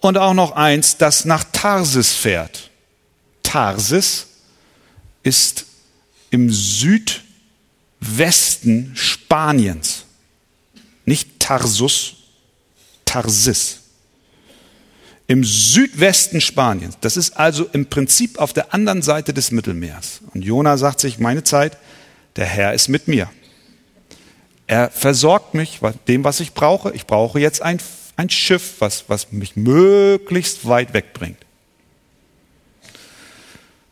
und 0.00 0.18
auch 0.18 0.34
noch 0.34 0.52
eins, 0.52 0.98
das 0.98 1.24
nach 1.24 1.44
Tarsis 1.52 2.12
fährt. 2.12 2.70
Tarsis 3.42 4.26
ist 5.22 5.64
im 6.30 6.52
Südwesten 6.52 7.22
Spaniens. 8.94 10.04
Nicht 11.04 11.40
Tarsus, 11.40 12.16
Tarsis. 13.04 13.77
Im 15.30 15.44
Südwesten 15.44 16.40
Spaniens. 16.40 16.96
Das 17.02 17.18
ist 17.18 17.36
also 17.36 17.66
im 17.74 17.86
Prinzip 17.86 18.38
auf 18.38 18.54
der 18.54 18.72
anderen 18.72 19.02
Seite 19.02 19.34
des 19.34 19.50
Mittelmeers. 19.50 20.22
Und 20.32 20.42
Jona 20.42 20.78
sagt 20.78 21.00
sich, 21.00 21.18
meine 21.18 21.44
Zeit, 21.44 21.76
der 22.36 22.46
Herr 22.46 22.72
ist 22.72 22.88
mit 22.88 23.08
mir. 23.08 23.30
Er 24.66 24.90
versorgt 24.90 25.52
mich 25.52 25.82
mit 25.82 26.08
dem, 26.08 26.24
was 26.24 26.40
ich 26.40 26.54
brauche. 26.54 26.94
Ich 26.94 27.06
brauche 27.06 27.38
jetzt 27.40 27.60
ein, 27.60 27.78
ein 28.16 28.30
Schiff, 28.30 28.76
was, 28.78 29.04
was 29.08 29.30
mich 29.30 29.54
möglichst 29.54 30.66
weit 30.66 30.94
wegbringt. 30.94 31.38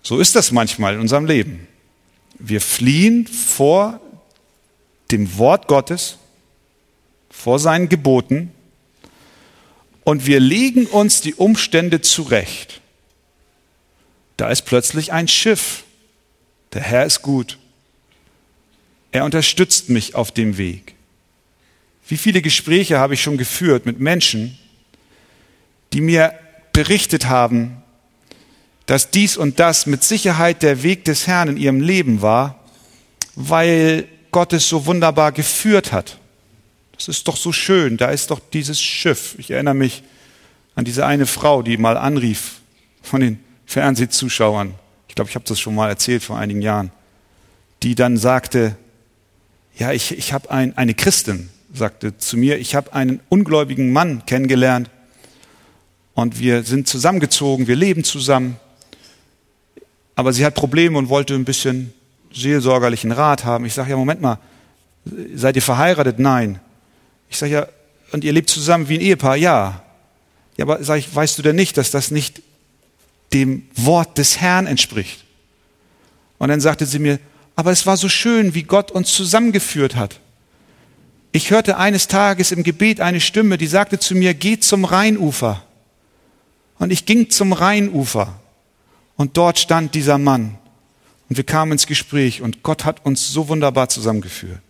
So 0.03 0.18
ist 0.18 0.37
das 0.37 0.53
manchmal 0.53 0.95
in 0.95 1.01
unserem 1.01 1.26
Leben. 1.26 1.68
Wir 2.39 2.62
fliehen 2.62 3.26
vor 3.26 4.01
dem 5.11 5.37
Wort 5.37 5.68
Gottes, 5.68 6.16
vor 7.28 7.59
seinen 7.59 7.91
Geboten 7.91 8.53
und 10.07 10.24
wir 10.24 10.38
legen 10.38 10.86
uns 10.86 11.20
die 11.20 11.34
Umstände 11.34 12.00
zurecht. 12.00 12.80
Da 14.36 14.50
ist 14.50 14.62
plötzlich 14.62 15.12
ein 15.12 15.26
Schiff. 15.26 15.82
Der 16.74 16.82
Herr 16.82 17.04
ist 17.04 17.22
gut. 17.22 17.59
Er 19.11 19.24
unterstützt 19.24 19.88
mich 19.88 20.14
auf 20.14 20.30
dem 20.30 20.59
Weg. 20.59 20.94
Wie 22.07 22.16
viele 22.16 22.40
Gespräche 22.40 23.00
habe 23.00 23.14
ich 23.14 23.22
schon 23.22 23.36
geführt 23.36 23.84
mit 23.84 23.98
Menschen, 23.98 24.57
die 25.92 26.00
mir 26.00 26.34
berichtet 26.72 27.26
haben, 27.26 27.82
dass 28.86 29.11
dies 29.11 29.36
und 29.36 29.59
das 29.59 29.86
mit 29.86 30.04
Sicherheit 30.04 30.62
der 30.62 30.84
Weg 30.84 31.04
des 31.04 31.26
Herrn 31.26 31.48
in 31.48 31.57
ihrem 31.57 31.80
Leben 31.80 32.22
war, 32.22 32.64
weil 33.34 34.07
Gott 34.30 34.52
es 34.52 34.68
so 34.68 34.86
wunderbar 34.86 35.32
geführt 35.32 35.90
hat. 35.90 36.20
Das 36.97 37.09
ist 37.09 37.28
doch 37.28 37.36
so 37.36 37.53
schön, 37.53 37.97
da 37.97 38.11
ist 38.11 38.30
doch 38.30 38.40
dieses 38.53 38.80
Schiff. 38.80 39.34
Ich 39.38 39.51
erinnere 39.51 39.74
mich 39.74 40.03
an 40.74 40.84
diese 40.84 41.07
eine 41.07 41.26
Frau, 41.26 41.62
die 41.62 41.76
mal 41.76 41.97
anrief 41.97 42.61
von 43.03 43.20
den 43.20 43.40
Fernsehzuschauern. 43.66 44.74
Ich 45.09 45.14
glaube, 45.14 45.30
ich 45.30 45.34
habe 45.34 45.44
das 45.47 45.61
schon 45.61 45.74
mal 45.74 45.88
erzählt 45.88 46.22
vor 46.22 46.38
einigen 46.38 46.62
Jahren. 46.62 46.90
Die 47.82 47.94
dann 47.94 48.16
sagte, 48.16 48.76
ja, 49.76 49.92
ich, 49.92 50.16
ich 50.16 50.32
habe 50.32 50.51
ein, 50.51 50.76
eine 50.76 50.94
Christin, 50.94 51.51
sagte 51.72 52.16
zu 52.16 52.36
mir, 52.36 52.59
ich 52.59 52.74
habe 52.74 52.92
einen 52.94 53.20
ungläubigen 53.28 53.92
Mann 53.92 54.24
kennengelernt 54.24 54.90
und 56.14 56.38
wir 56.38 56.62
sind 56.62 56.88
zusammengezogen, 56.88 57.66
wir 57.66 57.76
leben 57.76 58.05
zusammen 58.05 58.59
aber 60.16 60.32
sie 60.32 60.44
hat 60.44 60.55
Probleme 60.55 60.99
und 60.99 61.11
wollte 61.11 61.34
ein 61.34 61.44
bisschen 61.44 61.92
seelsorgerlichen 62.32 63.12
Rat 63.12 63.44
haben. 63.44 63.66
Ich 63.66 63.74
sage, 63.74 63.90
ja, 63.90 63.97
Moment 63.97 64.20
mal, 64.20 64.38
seid 65.34 65.57
ihr 65.57 65.62
verheiratet? 65.62 66.18
Nein. 66.18 66.59
Ich 67.29 67.39
sage, 67.39 67.53
ja, 67.53 67.68
und 68.12 68.24
ihr 68.24 68.33
lebt 68.33 68.51
zusammen 68.51 68.89
wie 68.89 68.95
ein 68.95 69.01
Ehepaar? 69.01 69.37
Ja. 69.37 69.83
Ja, 70.57 70.64
aber 70.64 70.83
sag 70.83 70.99
ich, 70.99 71.14
weißt 71.14 71.39
du 71.39 71.43
denn 71.43 71.57
nicht, 71.57 71.77
dass 71.77 71.91
das 71.91 72.11
nicht 72.11 72.43
dem 73.33 73.66
Wort 73.74 74.18
des 74.18 74.41
Herrn 74.41 74.66
entspricht? 74.66 75.24
Und 76.39 76.49
dann 76.49 76.61
sagte 76.61 76.87
sie 76.87 76.99
mir, 76.99 77.18
aber 77.57 77.72
es 77.72 77.87
war 77.87 77.97
so 77.97 78.09
schön, 78.09 78.55
wie 78.55 78.62
Gott 78.62 78.91
uns 78.91 79.14
zusammengeführt 79.14 79.97
hat. 79.97 80.20
Ich 81.33 81.51
hörte 81.51 81.77
eines 81.77 82.09
Tages 82.09 82.53
im 82.53 82.62
Gebet 82.62 83.01
eine 83.01 83.20
Stimme, 83.20 83.59
die 83.59 83.66
sagte 83.66 83.99
zu 83.99 84.14
mir, 84.14 84.35
geh 84.35 84.59
zum 84.59 84.85
Rheinufer. 84.85 85.62
Und 86.79 86.91
ich 86.91 87.07
ging 87.07 87.31
zum 87.31 87.53
Rheinufer. 87.53 88.41
Und 89.16 89.37
dort 89.37 89.59
stand 89.59 89.95
dieser 89.95 90.18
Mann. 90.18 90.59
Und 91.29 91.37
wir 91.37 91.45
kamen 91.45 91.72
ins 91.72 91.87
Gespräch 91.87 92.43
und 92.43 92.62
Gott 92.62 92.85
hat 92.85 93.05
uns 93.05 93.29
so 93.29 93.49
wunderbar 93.49 93.89
zusammengeführt. 93.89 94.61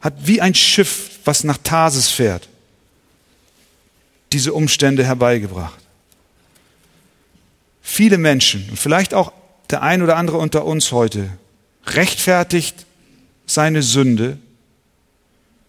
Hat 0.00 0.14
wie 0.26 0.40
ein 0.40 0.54
Schiff, 0.54 1.18
was 1.24 1.44
nach 1.44 1.58
Tarsis 1.58 2.08
fährt, 2.08 2.48
diese 4.32 4.52
Umstände 4.52 5.04
herbeigebracht. 5.04 5.78
Viele 7.82 8.18
Menschen, 8.18 8.68
und 8.70 8.78
vielleicht 8.78 9.14
auch 9.14 9.32
der 9.70 9.82
ein 9.82 10.02
oder 10.02 10.16
andere 10.16 10.38
unter 10.38 10.64
uns 10.64 10.92
heute, 10.92 11.30
rechtfertigt 11.86 12.86
seine 13.46 13.82
Sünde, 13.82 14.38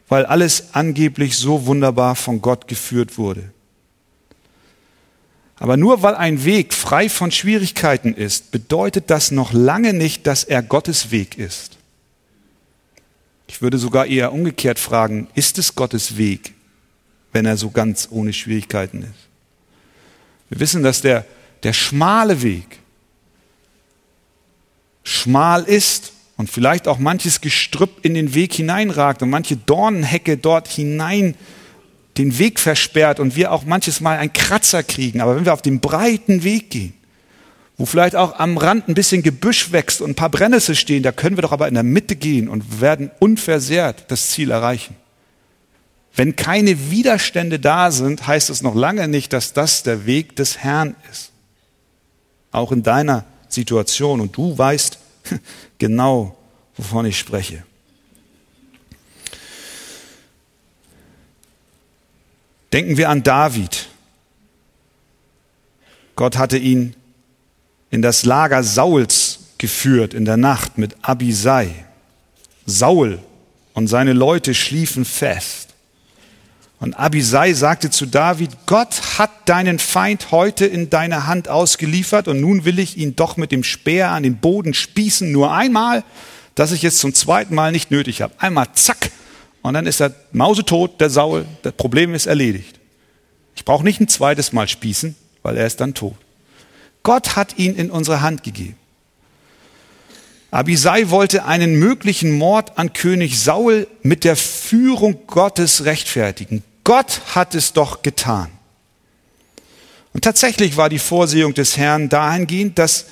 weil 0.10 0.26
alles 0.26 0.74
angeblich 0.74 1.38
so 1.38 1.66
wunderbar 1.66 2.16
von 2.16 2.42
Gott 2.42 2.68
geführt 2.68 3.18
wurde. 3.18 3.52
Aber 5.58 5.76
nur 5.76 6.02
weil 6.02 6.16
ein 6.16 6.46
Weg 6.46 6.74
frei 6.74 7.10
von 7.10 7.32
Schwierigkeiten 7.32 8.14
ist, 8.14 8.52
bedeutet 8.52 9.10
das 9.10 9.32
noch 9.32 9.52
lange 9.52 9.94
nicht, 9.94 10.26
dass 10.26 10.46
er 10.46 10.64
Gottes 10.64 11.12
Weg 11.12 11.38
ist. 11.38 11.79
Ich 13.50 13.64
würde 13.64 13.80
sogar 13.80 14.06
eher 14.06 14.32
umgekehrt 14.32 14.78
fragen, 14.78 15.28
ist 15.34 15.58
es 15.58 15.74
Gottes 15.74 16.18
Weg, 16.18 16.54
wenn 17.34 17.48
er 17.48 17.58
so 17.58 17.72
ganz 17.72 18.08
ohne 18.12 18.32
Schwierigkeiten 18.32 19.02
ist? 19.02 19.28
Wir 20.50 20.60
wissen, 20.60 20.84
dass 20.84 21.02
der, 21.02 21.26
der 21.64 21.74
schmale 21.74 22.44
Weg 22.44 22.80
schmal 25.04 25.64
ist 25.64 26.14
und 26.38 26.52
vielleicht 26.52 26.88
auch 26.88 27.00
manches 27.00 27.42
Gestrüpp 27.42 28.06
in 28.06 28.14
den 28.14 28.36
Weg 28.36 28.54
hineinragt 28.54 29.24
und 29.24 29.32
manche 29.32 29.58
Dornenhecke 29.58 30.38
dort 30.38 30.68
hinein 30.68 31.34
den 32.20 32.38
Weg 32.38 32.60
versperrt 32.60 33.20
und 33.20 33.36
wir 33.36 33.52
auch 33.52 33.66
manches 33.66 34.00
Mal 34.00 34.20
einen 34.20 34.32
Kratzer 34.32 34.84
kriegen. 34.84 35.22
Aber 35.22 35.36
wenn 35.36 35.46
wir 35.46 35.54
auf 35.54 35.64
den 35.64 35.80
breiten 35.80 36.44
Weg 36.44 36.70
gehen, 36.70 36.94
wo 37.80 37.86
vielleicht 37.86 38.18
auch 38.18 38.38
am 38.38 38.58
Rand 38.58 38.90
ein 38.90 38.94
bisschen 38.94 39.24
Gebüsch 39.24 39.72
wächst 39.72 40.02
und 40.02 40.12
ein 40.12 40.16
paar 40.16 40.30
Brennnessel 40.30 40.76
stehen, 40.76 41.02
da 41.02 41.14
können 41.14 41.38
wir 41.38 41.44
doch 41.44 41.54
aber 41.54 41.70
in 41.70 41.76
der 41.76 41.84
Mitte 41.84 42.18
gehen 42.18 42.50
und 42.50 42.82
werden 42.82 43.10
unversehrt 43.20 44.04
das 44.10 44.32
Ziel 44.32 44.52
erreichen. 44.52 44.98
Wenn 46.14 46.36
keine 46.36 46.92
Widerstände 46.92 47.58
da 47.58 47.92
sind, 47.92 48.28
heißt 48.28 48.50
es 48.50 48.62
noch 48.62 48.76
lange 48.76 49.08
nicht, 49.08 49.32
dass 49.32 49.54
das 49.54 49.84
der 49.84 50.06
Weg 50.06 50.36
des 50.36 50.58
Herrn 50.58 50.98
ist. 51.10 51.32
Auch 52.52 52.74
in 52.74 52.84
deiner 52.84 53.24
Situation. 53.48 54.20
Und 54.20 54.36
du 54.36 54.58
weißt 54.58 55.00
genau, 55.78 56.36
wovon 56.76 57.06
ich 57.06 57.18
spreche. 57.18 57.64
Denken 62.74 62.98
wir 62.98 63.10
an 63.10 63.24
David. 63.24 63.88
Gott 66.18 66.38
hatte 66.38 66.58
ihn 66.58 66.96
in 67.92 68.02
das 68.02 68.26
Lager 68.26 68.64
Sauls 68.64 69.40
geführt 69.58 70.14
in 70.14 70.26
der 70.26 70.38
Nacht 70.38 70.78
mit 70.78 70.96
Abisai. 71.02 71.70
Saul 72.66 73.20
und 73.74 73.88
seine 73.88 74.14
Leute 74.14 74.54
schliefen 74.54 75.06
fest. 75.06 75.70
Und 76.80 76.94
Abisai 76.94 77.54
sagte 77.54 77.90
zu 77.90 78.06
David, 78.06 78.52
Gott 78.66 79.18
hat 79.18 79.32
deinen 79.46 79.80
Feind 79.80 80.32
heute 80.32 80.66
in 80.66 80.90
deine 80.90 81.28
Hand 81.28 81.50
ausgeliefert 81.50 82.30
und 82.30 82.40
nun 82.40 82.64
will 82.64 82.80
ich 82.80 82.98
ihn 82.98 83.16
doch 83.18 83.36
mit 83.36 83.52
dem 83.52 83.64
Speer 83.64 84.12
an 84.12 84.24
den 84.24 84.38
Boden 84.38 84.74
spießen, 84.74 85.30
nur 85.30 85.52
einmal, 85.52 86.04
dass 86.56 86.72
ich 86.72 86.86
es 86.86 87.00
zum 87.00 87.14
zweiten 87.14 87.54
Mal 87.54 87.74
nicht 87.74 87.92
nötig 87.92 88.22
habe. 88.22 88.34
Einmal 88.38 88.68
zack, 88.74 89.12
und 89.62 89.74
dann 89.74 89.86
ist 89.86 90.00
er 90.00 90.14
mausetot, 90.32 91.02
der 91.02 91.10
Saul. 91.10 91.46
Das 91.64 91.74
Problem 91.74 92.14
ist 92.14 92.28
erledigt. 92.28 92.80
Ich 93.56 93.66
brauche 93.66 93.84
nicht 93.84 94.00
ein 94.00 94.08
zweites 94.08 94.54
Mal 94.54 94.68
spießen, 94.68 95.16
weil 95.44 95.58
er 95.58 95.68
ist 95.68 95.82
dann 95.82 95.94
tot. 95.94 96.16
Gott 97.04 97.36
hat 97.36 97.58
ihn 97.58 97.76
in 97.76 97.92
unsere 97.92 98.22
Hand 98.22 98.44
gegeben. 98.44 98.76
Abisai 100.52 101.10
wollte 101.10 101.46
einen 101.46 101.76
möglichen 101.76 102.38
Mord 102.38 102.78
an 102.78 102.94
König 102.94 103.40
Saul 103.40 103.88
mit 104.02 104.24
der 104.24 104.36
Führung 104.36 105.28
Gottes 105.28 105.86
rechtfertigen. 105.86 106.64
Gott 106.84 107.22
hat 107.36 107.54
es 107.54 107.74
doch 107.74 108.02
getan. 108.02 108.50
Und 110.14 110.24
tatsächlich 110.24 110.76
war 110.76 110.90
die 110.90 111.00
Vorsehung 111.00 111.54
des 111.54 111.78
Herrn 111.78 112.10
dahingehend, 112.10 112.80
dass 112.80 113.06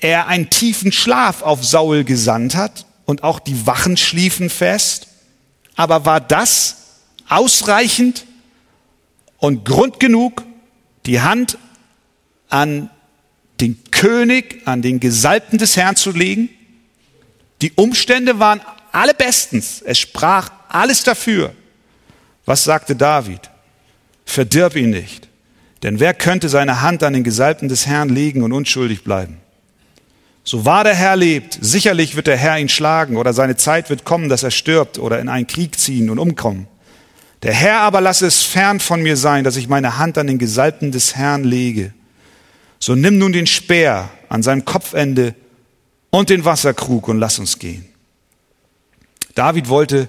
er 0.00 0.26
einen 0.26 0.50
tiefen 0.50 0.92
Schlaf 0.92 1.40
auf 1.40 1.64
Saul 1.64 2.04
gesandt 2.04 2.54
hat 2.54 2.84
und 3.06 3.22
auch 3.22 3.40
die 3.40 3.66
Wachen 3.66 3.96
schliefen 3.96 4.50
fest. 4.50 5.06
Aber 5.74 6.04
war 6.04 6.20
das 6.20 6.76
ausreichend 7.28 8.26
und 9.38 9.64
Grund 9.64 10.00
genug, 10.00 10.42
die 11.06 11.22
Hand 11.22 11.56
an 12.48 12.90
den 13.60 13.78
König, 13.90 14.62
an 14.66 14.82
den 14.82 15.00
Gesalbten 15.00 15.58
des 15.58 15.76
Herrn 15.76 15.96
zu 15.96 16.10
legen? 16.10 16.48
Die 17.62 17.72
Umstände 17.72 18.38
waren 18.38 18.60
alle 18.92 19.14
bestens. 19.14 19.82
Es 19.84 19.98
sprach 19.98 20.50
alles 20.68 21.02
dafür. 21.02 21.54
Was 22.44 22.64
sagte 22.64 22.94
David? 22.94 23.50
Verdirb 24.24 24.76
ihn 24.76 24.90
nicht. 24.90 25.28
Denn 25.82 26.00
wer 26.00 26.14
könnte 26.14 26.48
seine 26.48 26.80
Hand 26.82 27.02
an 27.02 27.12
den 27.12 27.24
Gesalbten 27.24 27.68
des 27.68 27.86
Herrn 27.86 28.08
legen 28.08 28.42
und 28.42 28.52
unschuldig 28.52 29.04
bleiben? 29.04 29.38
So 30.42 30.64
wahr 30.64 30.84
der 30.84 30.94
Herr 30.94 31.16
lebt, 31.16 31.58
sicherlich 31.60 32.14
wird 32.14 32.28
der 32.28 32.36
Herr 32.36 32.58
ihn 32.58 32.68
schlagen 32.68 33.16
oder 33.16 33.32
seine 33.32 33.56
Zeit 33.56 33.90
wird 33.90 34.04
kommen, 34.04 34.28
dass 34.28 34.44
er 34.44 34.52
stirbt 34.52 34.98
oder 34.98 35.18
in 35.18 35.28
einen 35.28 35.48
Krieg 35.48 35.78
ziehen 35.78 36.08
und 36.08 36.20
umkommen. 36.20 36.68
Der 37.42 37.52
Herr 37.52 37.80
aber 37.80 38.00
lasse 38.00 38.26
es 38.26 38.42
fern 38.42 38.80
von 38.80 39.02
mir 39.02 39.16
sein, 39.16 39.44
dass 39.44 39.56
ich 39.56 39.68
meine 39.68 39.98
Hand 39.98 40.18
an 40.18 40.28
den 40.28 40.38
Gesalbten 40.38 40.92
des 40.92 41.16
Herrn 41.16 41.44
lege. 41.44 41.92
So 42.78 42.94
nimm 42.94 43.18
nun 43.18 43.32
den 43.32 43.46
Speer 43.46 44.10
an 44.28 44.42
seinem 44.42 44.64
Kopfende 44.64 45.34
und 46.10 46.30
den 46.30 46.44
Wasserkrug 46.44 47.08
und 47.08 47.18
lass 47.18 47.38
uns 47.38 47.58
gehen. 47.58 47.86
David 49.34 49.68
wollte 49.68 50.08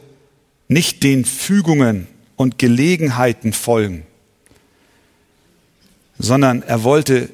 nicht 0.67 1.03
den 1.03 1.25
Fügungen 1.25 2.07
und 2.35 2.57
Gelegenheiten 2.59 3.53
folgen, 3.53 4.05
sondern 6.19 6.61
er 6.61 6.83
wollte 6.83 7.29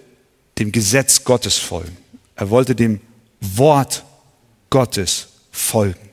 dem 0.57 0.71
Gesetz 0.71 1.23
Gottes 1.23 1.57
folgen. 1.57 1.97
Er 2.35 2.49
wollte 2.49 2.75
dem 2.75 3.01
Wort 3.39 4.03
Gottes 4.69 5.27
folgen. 5.51 6.09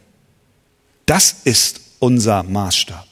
Das 1.07 1.37
ist 1.45 1.81
unser 1.99 2.43
Maßstab. 2.43 3.07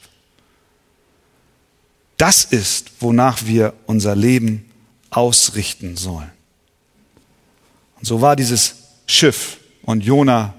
Das 2.17 2.43
ist, 2.43 2.91
wonach 2.99 3.45
wir 3.45 3.73
unser 3.85 4.15
Leben 4.15 4.68
ausrichten 5.09 5.97
sollen. 5.97 6.31
Und 7.97 8.05
so 8.05 8.21
war 8.21 8.35
dieses 8.35 8.75
Schiff 9.07 9.57
und 9.81 10.03
Jona 10.03 10.53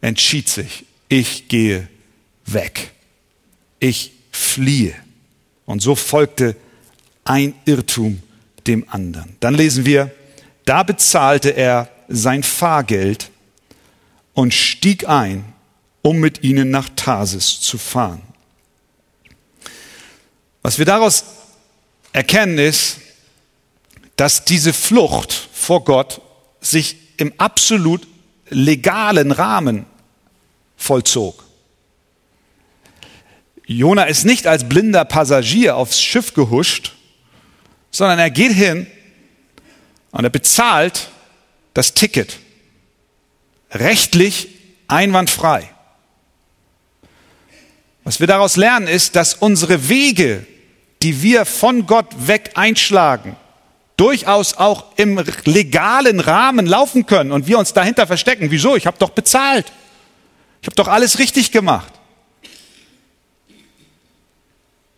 entschied 0.00 0.48
sich, 0.48 0.84
ich 1.08 1.48
gehe 1.48 1.88
weg. 2.46 2.92
Ich 3.78 4.12
fliehe. 4.32 4.94
Und 5.66 5.80
so 5.80 5.94
folgte 5.94 6.56
ein 7.24 7.54
Irrtum 7.64 8.22
dem 8.66 8.88
anderen. 8.88 9.36
Dann 9.40 9.54
lesen 9.54 9.86
wir, 9.86 10.10
da 10.64 10.82
bezahlte 10.82 11.50
er 11.50 11.88
sein 12.08 12.42
Fahrgeld 12.42 13.30
und 14.32 14.52
stieg 14.52 15.08
ein, 15.08 15.44
um 16.02 16.18
mit 16.18 16.42
ihnen 16.42 16.70
nach 16.70 16.88
Tarsis 16.96 17.60
zu 17.60 17.78
fahren. 17.78 18.22
Was 20.62 20.78
wir 20.78 20.86
daraus 20.86 21.24
erkennen 22.12 22.58
ist, 22.58 22.98
dass 24.16 24.44
diese 24.44 24.72
Flucht 24.72 25.32
vor 25.52 25.84
Gott 25.84 26.20
sich 26.60 26.96
im 27.16 27.32
absolut 27.38 28.06
legalen 28.48 29.32
Rahmen 29.32 29.86
vollzog. 30.76 31.44
Jona 33.66 34.04
ist 34.04 34.24
nicht 34.24 34.46
als 34.46 34.68
blinder 34.68 35.04
Passagier 35.04 35.76
aufs 35.76 36.00
Schiff 36.00 36.34
gehuscht, 36.34 36.92
sondern 37.90 38.18
er 38.18 38.30
geht 38.30 38.52
hin 38.52 38.86
und 40.10 40.24
er 40.24 40.30
bezahlt 40.30 41.08
das 41.72 41.94
Ticket. 41.94 42.38
Rechtlich 43.70 44.48
einwandfrei. 44.86 45.70
Was 48.04 48.20
wir 48.20 48.26
daraus 48.26 48.56
lernen 48.56 48.86
ist, 48.86 49.16
dass 49.16 49.34
unsere 49.34 49.88
Wege, 49.88 50.46
die 51.02 51.22
wir 51.22 51.46
von 51.46 51.86
Gott 51.86 52.26
weg 52.26 52.52
einschlagen, 52.54 53.36
durchaus 53.96 54.54
auch 54.54 54.86
im 54.96 55.22
legalen 55.44 56.20
Rahmen 56.20 56.66
laufen 56.66 57.06
können 57.06 57.32
und 57.32 57.46
wir 57.46 57.58
uns 57.58 57.72
dahinter 57.72 58.06
verstecken. 58.06 58.50
Wieso? 58.50 58.76
Ich 58.76 58.86
habe 58.86 58.98
doch 58.98 59.10
bezahlt. 59.10 59.72
Ich 60.62 60.66
habe 60.66 60.76
doch 60.76 60.88
alles 60.88 61.18
richtig 61.18 61.52
gemacht. 61.52 61.92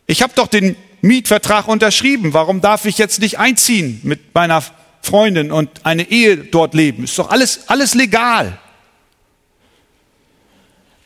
Ich 0.06 0.22
habe 0.22 0.32
doch 0.34 0.46
den 0.46 0.76
Mietvertrag 1.02 1.68
unterschrieben. 1.68 2.32
Warum 2.32 2.60
darf 2.60 2.84
ich 2.84 2.98
jetzt 2.98 3.20
nicht 3.20 3.38
einziehen 3.38 4.00
mit 4.02 4.34
meiner 4.34 4.62
Freundin 5.02 5.52
und 5.52 5.84
eine 5.84 6.10
Ehe 6.10 6.36
dort 6.36 6.74
leben? 6.74 7.04
Ist 7.04 7.18
doch 7.18 7.30
alles, 7.30 7.68
alles 7.68 7.94
legal. 7.94 8.58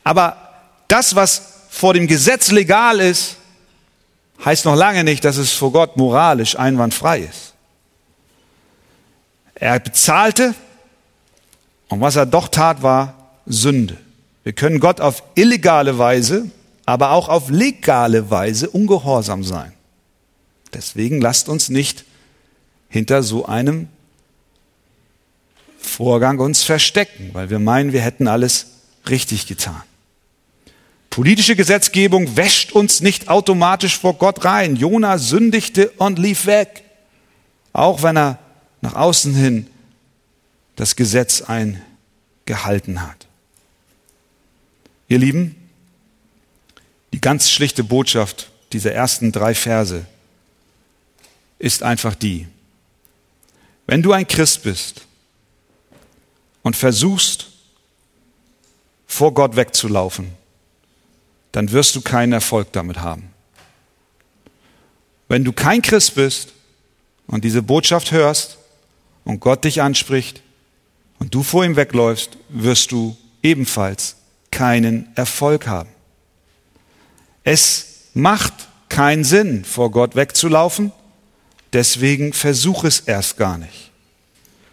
Aber 0.04 0.36
das, 0.88 1.14
was 1.14 1.66
vor 1.70 1.94
dem 1.94 2.06
Gesetz 2.06 2.50
legal 2.50 3.00
ist, 3.00 3.36
heißt 4.44 4.64
noch 4.64 4.76
lange 4.76 5.04
nicht, 5.04 5.24
dass 5.24 5.36
es 5.36 5.52
vor 5.52 5.72
Gott 5.72 5.96
moralisch 5.96 6.58
einwandfrei 6.58 7.20
ist. 7.20 7.49
Er 9.60 9.78
bezahlte 9.78 10.54
und 11.88 12.00
was 12.00 12.16
er 12.16 12.24
doch 12.24 12.48
tat, 12.48 12.82
war 12.82 13.14
Sünde. 13.46 13.96
Wir 14.42 14.54
können 14.54 14.80
Gott 14.80 15.00
auf 15.00 15.22
illegale 15.34 15.98
Weise, 15.98 16.50
aber 16.86 17.10
auch 17.10 17.28
auf 17.28 17.50
legale 17.50 18.30
Weise 18.30 18.70
ungehorsam 18.70 19.44
sein. 19.44 19.72
Deswegen 20.72 21.20
lasst 21.20 21.48
uns 21.48 21.68
nicht 21.68 22.04
hinter 22.88 23.22
so 23.22 23.44
einem 23.46 23.88
Vorgang 25.78 26.38
uns 26.38 26.62
verstecken, 26.62 27.30
weil 27.32 27.50
wir 27.50 27.58
meinen, 27.58 27.92
wir 27.92 28.00
hätten 28.00 28.28
alles 28.28 28.66
richtig 29.08 29.46
getan. 29.46 29.82
Politische 31.10 31.56
Gesetzgebung 31.56 32.36
wäscht 32.36 32.72
uns 32.72 33.00
nicht 33.00 33.28
automatisch 33.28 33.98
vor 33.98 34.14
Gott 34.14 34.44
rein. 34.44 34.76
Jona 34.76 35.18
sündigte 35.18 35.90
und 35.98 36.18
lief 36.18 36.46
weg, 36.46 36.84
auch 37.72 38.02
wenn 38.02 38.16
er 38.16 38.38
nach 38.80 38.94
außen 38.94 39.34
hin 39.34 39.66
das 40.76 40.96
Gesetz 40.96 41.42
eingehalten 41.42 43.02
hat. 43.02 43.26
Ihr 45.08 45.18
Lieben, 45.18 45.56
die 47.12 47.20
ganz 47.20 47.50
schlichte 47.50 47.84
Botschaft 47.84 48.50
dieser 48.72 48.92
ersten 48.92 49.32
drei 49.32 49.54
Verse 49.54 50.06
ist 51.58 51.82
einfach 51.82 52.14
die, 52.14 52.46
wenn 53.86 54.02
du 54.02 54.12
ein 54.12 54.26
Christ 54.26 54.62
bist 54.62 55.02
und 56.62 56.76
versuchst, 56.76 57.48
vor 59.06 59.34
Gott 59.34 59.56
wegzulaufen, 59.56 60.30
dann 61.50 61.72
wirst 61.72 61.96
du 61.96 62.00
keinen 62.00 62.32
Erfolg 62.32 62.72
damit 62.72 63.00
haben. 63.00 63.32
Wenn 65.26 65.42
du 65.42 65.52
kein 65.52 65.82
Christ 65.82 66.14
bist 66.14 66.50
und 67.26 67.42
diese 67.42 67.62
Botschaft 67.62 68.12
hörst 68.12 68.58
und 69.24 69.40
Gott 69.40 69.64
dich 69.64 69.82
anspricht 69.82 70.42
und 71.18 71.34
du 71.34 71.42
vor 71.42 71.64
ihm 71.64 71.76
wegläufst, 71.76 72.36
wirst 72.48 72.92
du 72.92 73.16
ebenfalls 73.42 74.16
keinen 74.50 75.08
Erfolg 75.14 75.66
haben. 75.66 75.90
Es 77.44 78.08
macht 78.14 78.52
keinen 78.88 79.24
Sinn, 79.24 79.64
vor 79.64 79.90
Gott 79.90 80.16
wegzulaufen, 80.16 80.92
deswegen 81.72 82.32
versuch 82.32 82.84
es 82.84 83.00
erst 83.00 83.36
gar 83.36 83.58
nicht. 83.58 83.90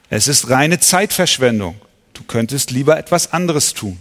Es 0.09 0.27
ist 0.27 0.49
reine 0.49 0.79
Zeitverschwendung. 0.79 1.75
Du 2.13 2.23
könntest 2.23 2.71
lieber 2.71 2.97
etwas 2.97 3.33
anderes 3.33 3.73
tun. 3.73 3.99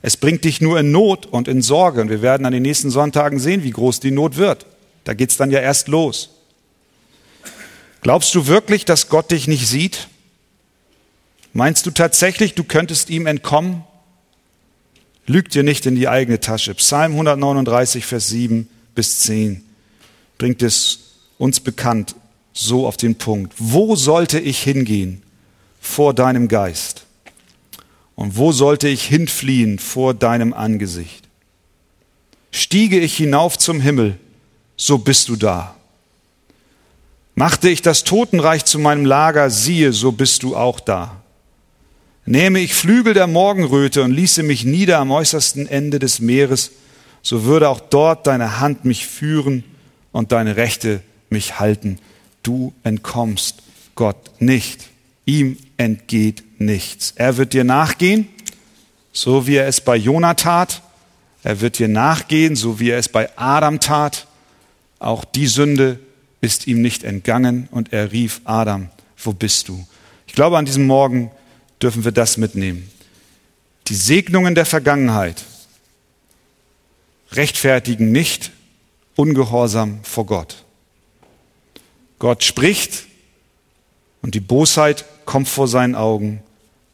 Es 0.00 0.16
bringt 0.16 0.44
dich 0.44 0.60
nur 0.60 0.78
in 0.80 0.90
Not 0.90 1.26
und 1.26 1.48
in 1.48 1.62
Sorge. 1.62 2.00
Und 2.00 2.08
wir 2.08 2.22
werden 2.22 2.46
an 2.46 2.52
den 2.52 2.62
nächsten 2.62 2.90
Sonntagen 2.90 3.38
sehen, 3.38 3.62
wie 3.62 3.70
groß 3.70 4.00
die 4.00 4.10
Not 4.10 4.36
wird. 4.36 4.66
Da 5.04 5.14
geht's 5.14 5.36
dann 5.36 5.50
ja 5.50 5.60
erst 5.60 5.88
los. 5.88 6.30
Glaubst 8.00 8.34
du 8.34 8.46
wirklich, 8.46 8.84
dass 8.84 9.08
Gott 9.08 9.30
dich 9.30 9.48
nicht 9.48 9.66
sieht? 9.66 10.08
Meinst 11.52 11.86
du 11.86 11.90
tatsächlich, 11.90 12.54
du 12.54 12.64
könntest 12.64 13.10
ihm 13.10 13.26
entkommen? 13.26 13.82
Lüg 15.26 15.50
dir 15.50 15.62
nicht 15.62 15.86
in 15.86 15.96
die 15.96 16.08
eigene 16.08 16.40
Tasche. 16.40 16.74
Psalm 16.74 17.12
139, 17.12 18.06
Vers 18.06 18.28
7 18.28 18.68
bis 18.94 19.20
10 19.20 19.64
bringt 20.38 20.62
es 20.62 21.00
uns 21.36 21.60
bekannt 21.60 22.14
so 22.52 22.86
auf 22.86 22.96
den 22.96 23.16
Punkt. 23.16 23.52
Wo 23.58 23.94
sollte 23.96 24.38
ich 24.40 24.62
hingehen 24.62 25.22
vor 25.80 26.14
deinem 26.14 26.48
Geist? 26.48 27.04
Und 28.14 28.36
wo 28.36 28.52
sollte 28.52 28.88
ich 28.88 29.04
hinfliehen 29.04 29.78
vor 29.78 30.14
deinem 30.14 30.52
Angesicht? 30.52 31.28
Stiege 32.50 32.98
ich 32.98 33.16
hinauf 33.16 33.58
zum 33.58 33.80
Himmel, 33.80 34.18
so 34.76 34.98
bist 34.98 35.28
du 35.28 35.36
da. 35.36 35.76
Machte 37.38 37.68
ich 37.68 37.82
das 37.82 38.02
Totenreich 38.02 38.64
zu 38.64 38.80
meinem 38.80 39.06
Lager, 39.06 39.48
siehe, 39.48 39.92
so 39.92 40.10
bist 40.10 40.42
du 40.42 40.56
auch 40.56 40.80
da. 40.80 41.22
Nähme 42.26 42.58
ich 42.58 42.74
Flügel 42.74 43.14
der 43.14 43.28
Morgenröte 43.28 44.02
und 44.02 44.10
ließe 44.10 44.42
mich 44.42 44.64
nieder 44.64 44.98
am 44.98 45.12
äußersten 45.12 45.68
Ende 45.68 46.00
des 46.00 46.18
Meeres, 46.18 46.72
so 47.22 47.44
würde 47.44 47.68
auch 47.68 47.78
dort 47.78 48.26
deine 48.26 48.58
Hand 48.58 48.84
mich 48.84 49.06
führen 49.06 49.62
und 50.10 50.32
deine 50.32 50.56
Rechte 50.56 51.00
mich 51.30 51.60
halten. 51.60 52.00
Du 52.42 52.74
entkommst 52.82 53.62
Gott 53.94 54.32
nicht. 54.40 54.88
Ihm 55.24 55.58
entgeht 55.76 56.42
nichts. 56.58 57.12
Er 57.14 57.36
wird 57.36 57.52
dir 57.52 57.62
nachgehen, 57.62 58.28
so 59.12 59.46
wie 59.46 59.54
er 59.54 59.68
es 59.68 59.80
bei 59.80 59.94
Jona 59.94 60.34
tat. 60.34 60.82
Er 61.44 61.60
wird 61.60 61.78
dir 61.78 61.86
nachgehen, 61.86 62.56
so 62.56 62.80
wie 62.80 62.90
er 62.90 62.98
es 62.98 63.08
bei 63.08 63.30
Adam 63.36 63.78
tat. 63.78 64.26
Auch 64.98 65.24
die 65.24 65.46
Sünde 65.46 66.00
ist 66.40 66.66
ihm 66.66 66.82
nicht 66.82 67.04
entgangen 67.04 67.68
und 67.70 67.92
er 67.92 68.12
rief 68.12 68.40
Adam, 68.44 68.90
wo 69.16 69.32
bist 69.32 69.68
du? 69.68 69.86
Ich 70.26 70.34
glaube, 70.34 70.58
an 70.58 70.64
diesem 70.64 70.86
Morgen 70.86 71.30
dürfen 71.82 72.04
wir 72.04 72.12
das 72.12 72.36
mitnehmen. 72.36 72.90
Die 73.88 73.94
Segnungen 73.94 74.54
der 74.54 74.66
Vergangenheit 74.66 75.44
rechtfertigen 77.32 78.12
nicht 78.12 78.52
Ungehorsam 79.16 79.98
vor 80.04 80.26
Gott. 80.26 80.64
Gott 82.20 82.44
spricht 82.44 83.06
und 84.22 84.36
die 84.36 84.40
Bosheit 84.40 85.04
kommt 85.24 85.48
vor 85.48 85.66
seinen 85.66 85.96
Augen 85.96 86.40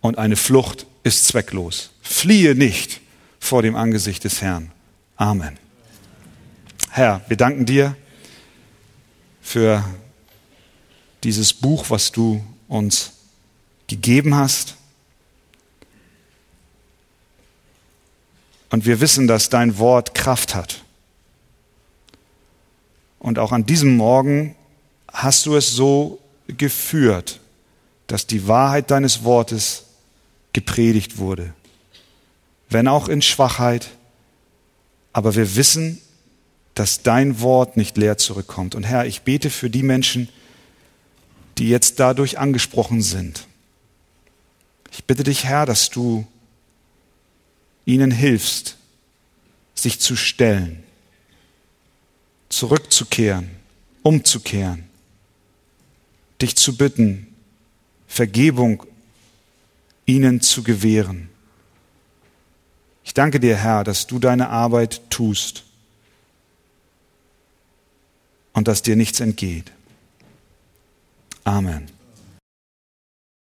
und 0.01 0.17
eine 0.17 0.37
Flucht 0.37 0.87
ist 1.03 1.27
zwecklos. 1.27 1.91
Fliehe 2.01 2.55
nicht 2.55 3.03
vor 3.39 3.61
dem 3.61 3.77
Angesicht 3.77 4.25
des 4.25 4.41
Herrn. 4.41 4.73
Amen. 5.17 5.59
Herr, 6.91 7.21
wir 7.29 7.37
danken 7.37 7.67
dir 7.67 7.95
für 9.45 9.85
dieses 11.23 11.53
Buch, 11.53 11.91
was 11.91 12.11
du 12.11 12.43
uns 12.67 13.13
gegeben 13.87 14.35
hast. 14.35 14.75
Und 18.71 18.87
wir 18.87 19.01
wissen, 19.01 19.29
dass 19.29 19.51
dein 19.51 19.79
Wort 19.79 20.15
Kraft 20.15 20.55
hat. 20.55 20.83
Und 23.19 23.39
auch 23.39 23.53
an 23.53 23.67
diesem 23.67 23.97
Morgen 23.97 24.57
hast 25.13 25.47
du 25.47 25.55
es 25.57 25.71
so 25.71 26.19
geführt, 26.49 27.39
dass 28.07 28.27
die 28.27 28.49
Wahrheit 28.49 28.91
deines 28.91 29.25
Wortes 29.25 29.85
gepredigt 30.55 31.19
wurde. 31.19 31.53
Wenn 32.71 32.89
auch 32.89 33.09
in 33.09 33.21
Schwachheit, 33.21 33.91
aber 35.13 35.37
wir 35.37 35.55
wissen, 35.55 36.01
dass 36.75 37.03
dein 37.03 37.41
Wort 37.41 37.77
nicht 37.77 37.97
leer 37.97 38.18
zurückkommt. 38.18 38.75
Und 38.75 38.85
Herr, 38.85 39.07
ich 39.07 39.22
bete 39.22 39.51
für 39.51 39.70
die 39.70 39.83
Menschen, 39.83 40.29
die 41.59 41.68
jetzt 41.68 42.01
dadurch 42.01 42.39
angesprochen 42.39 43.01
sind. 43.01 43.47
Ich 44.91 45.05
bitte 45.05 45.22
dich, 45.22 45.45
Herr, 45.45 45.66
dass 45.66 45.91
du 45.91 46.27
ihnen 47.85 48.11
hilfst, 48.11 48.77
sich 49.75 50.01
zu 50.01 50.16
stellen, 50.16 50.83
zurückzukehren, 52.49 53.51
umzukehren, 54.03 54.85
dich 56.41 56.57
zu 56.57 56.77
bitten, 56.77 57.29
Vergebung 58.09 58.85
ihnen 60.07 60.41
zu 60.41 60.62
gewähren. 60.62 61.29
Ich 63.05 63.14
danke 63.14 63.39
dir, 63.39 63.57
Herr, 63.57 63.85
dass 63.85 64.07
du 64.07 64.18
deine 64.18 64.49
Arbeit 64.49 65.03
tust 65.11 65.64
und 68.55 68.67
dass 68.67 68.83
dir 68.83 68.97
nichts 68.97 69.21
entgeht. 69.21 69.71
Amen. 71.45 71.94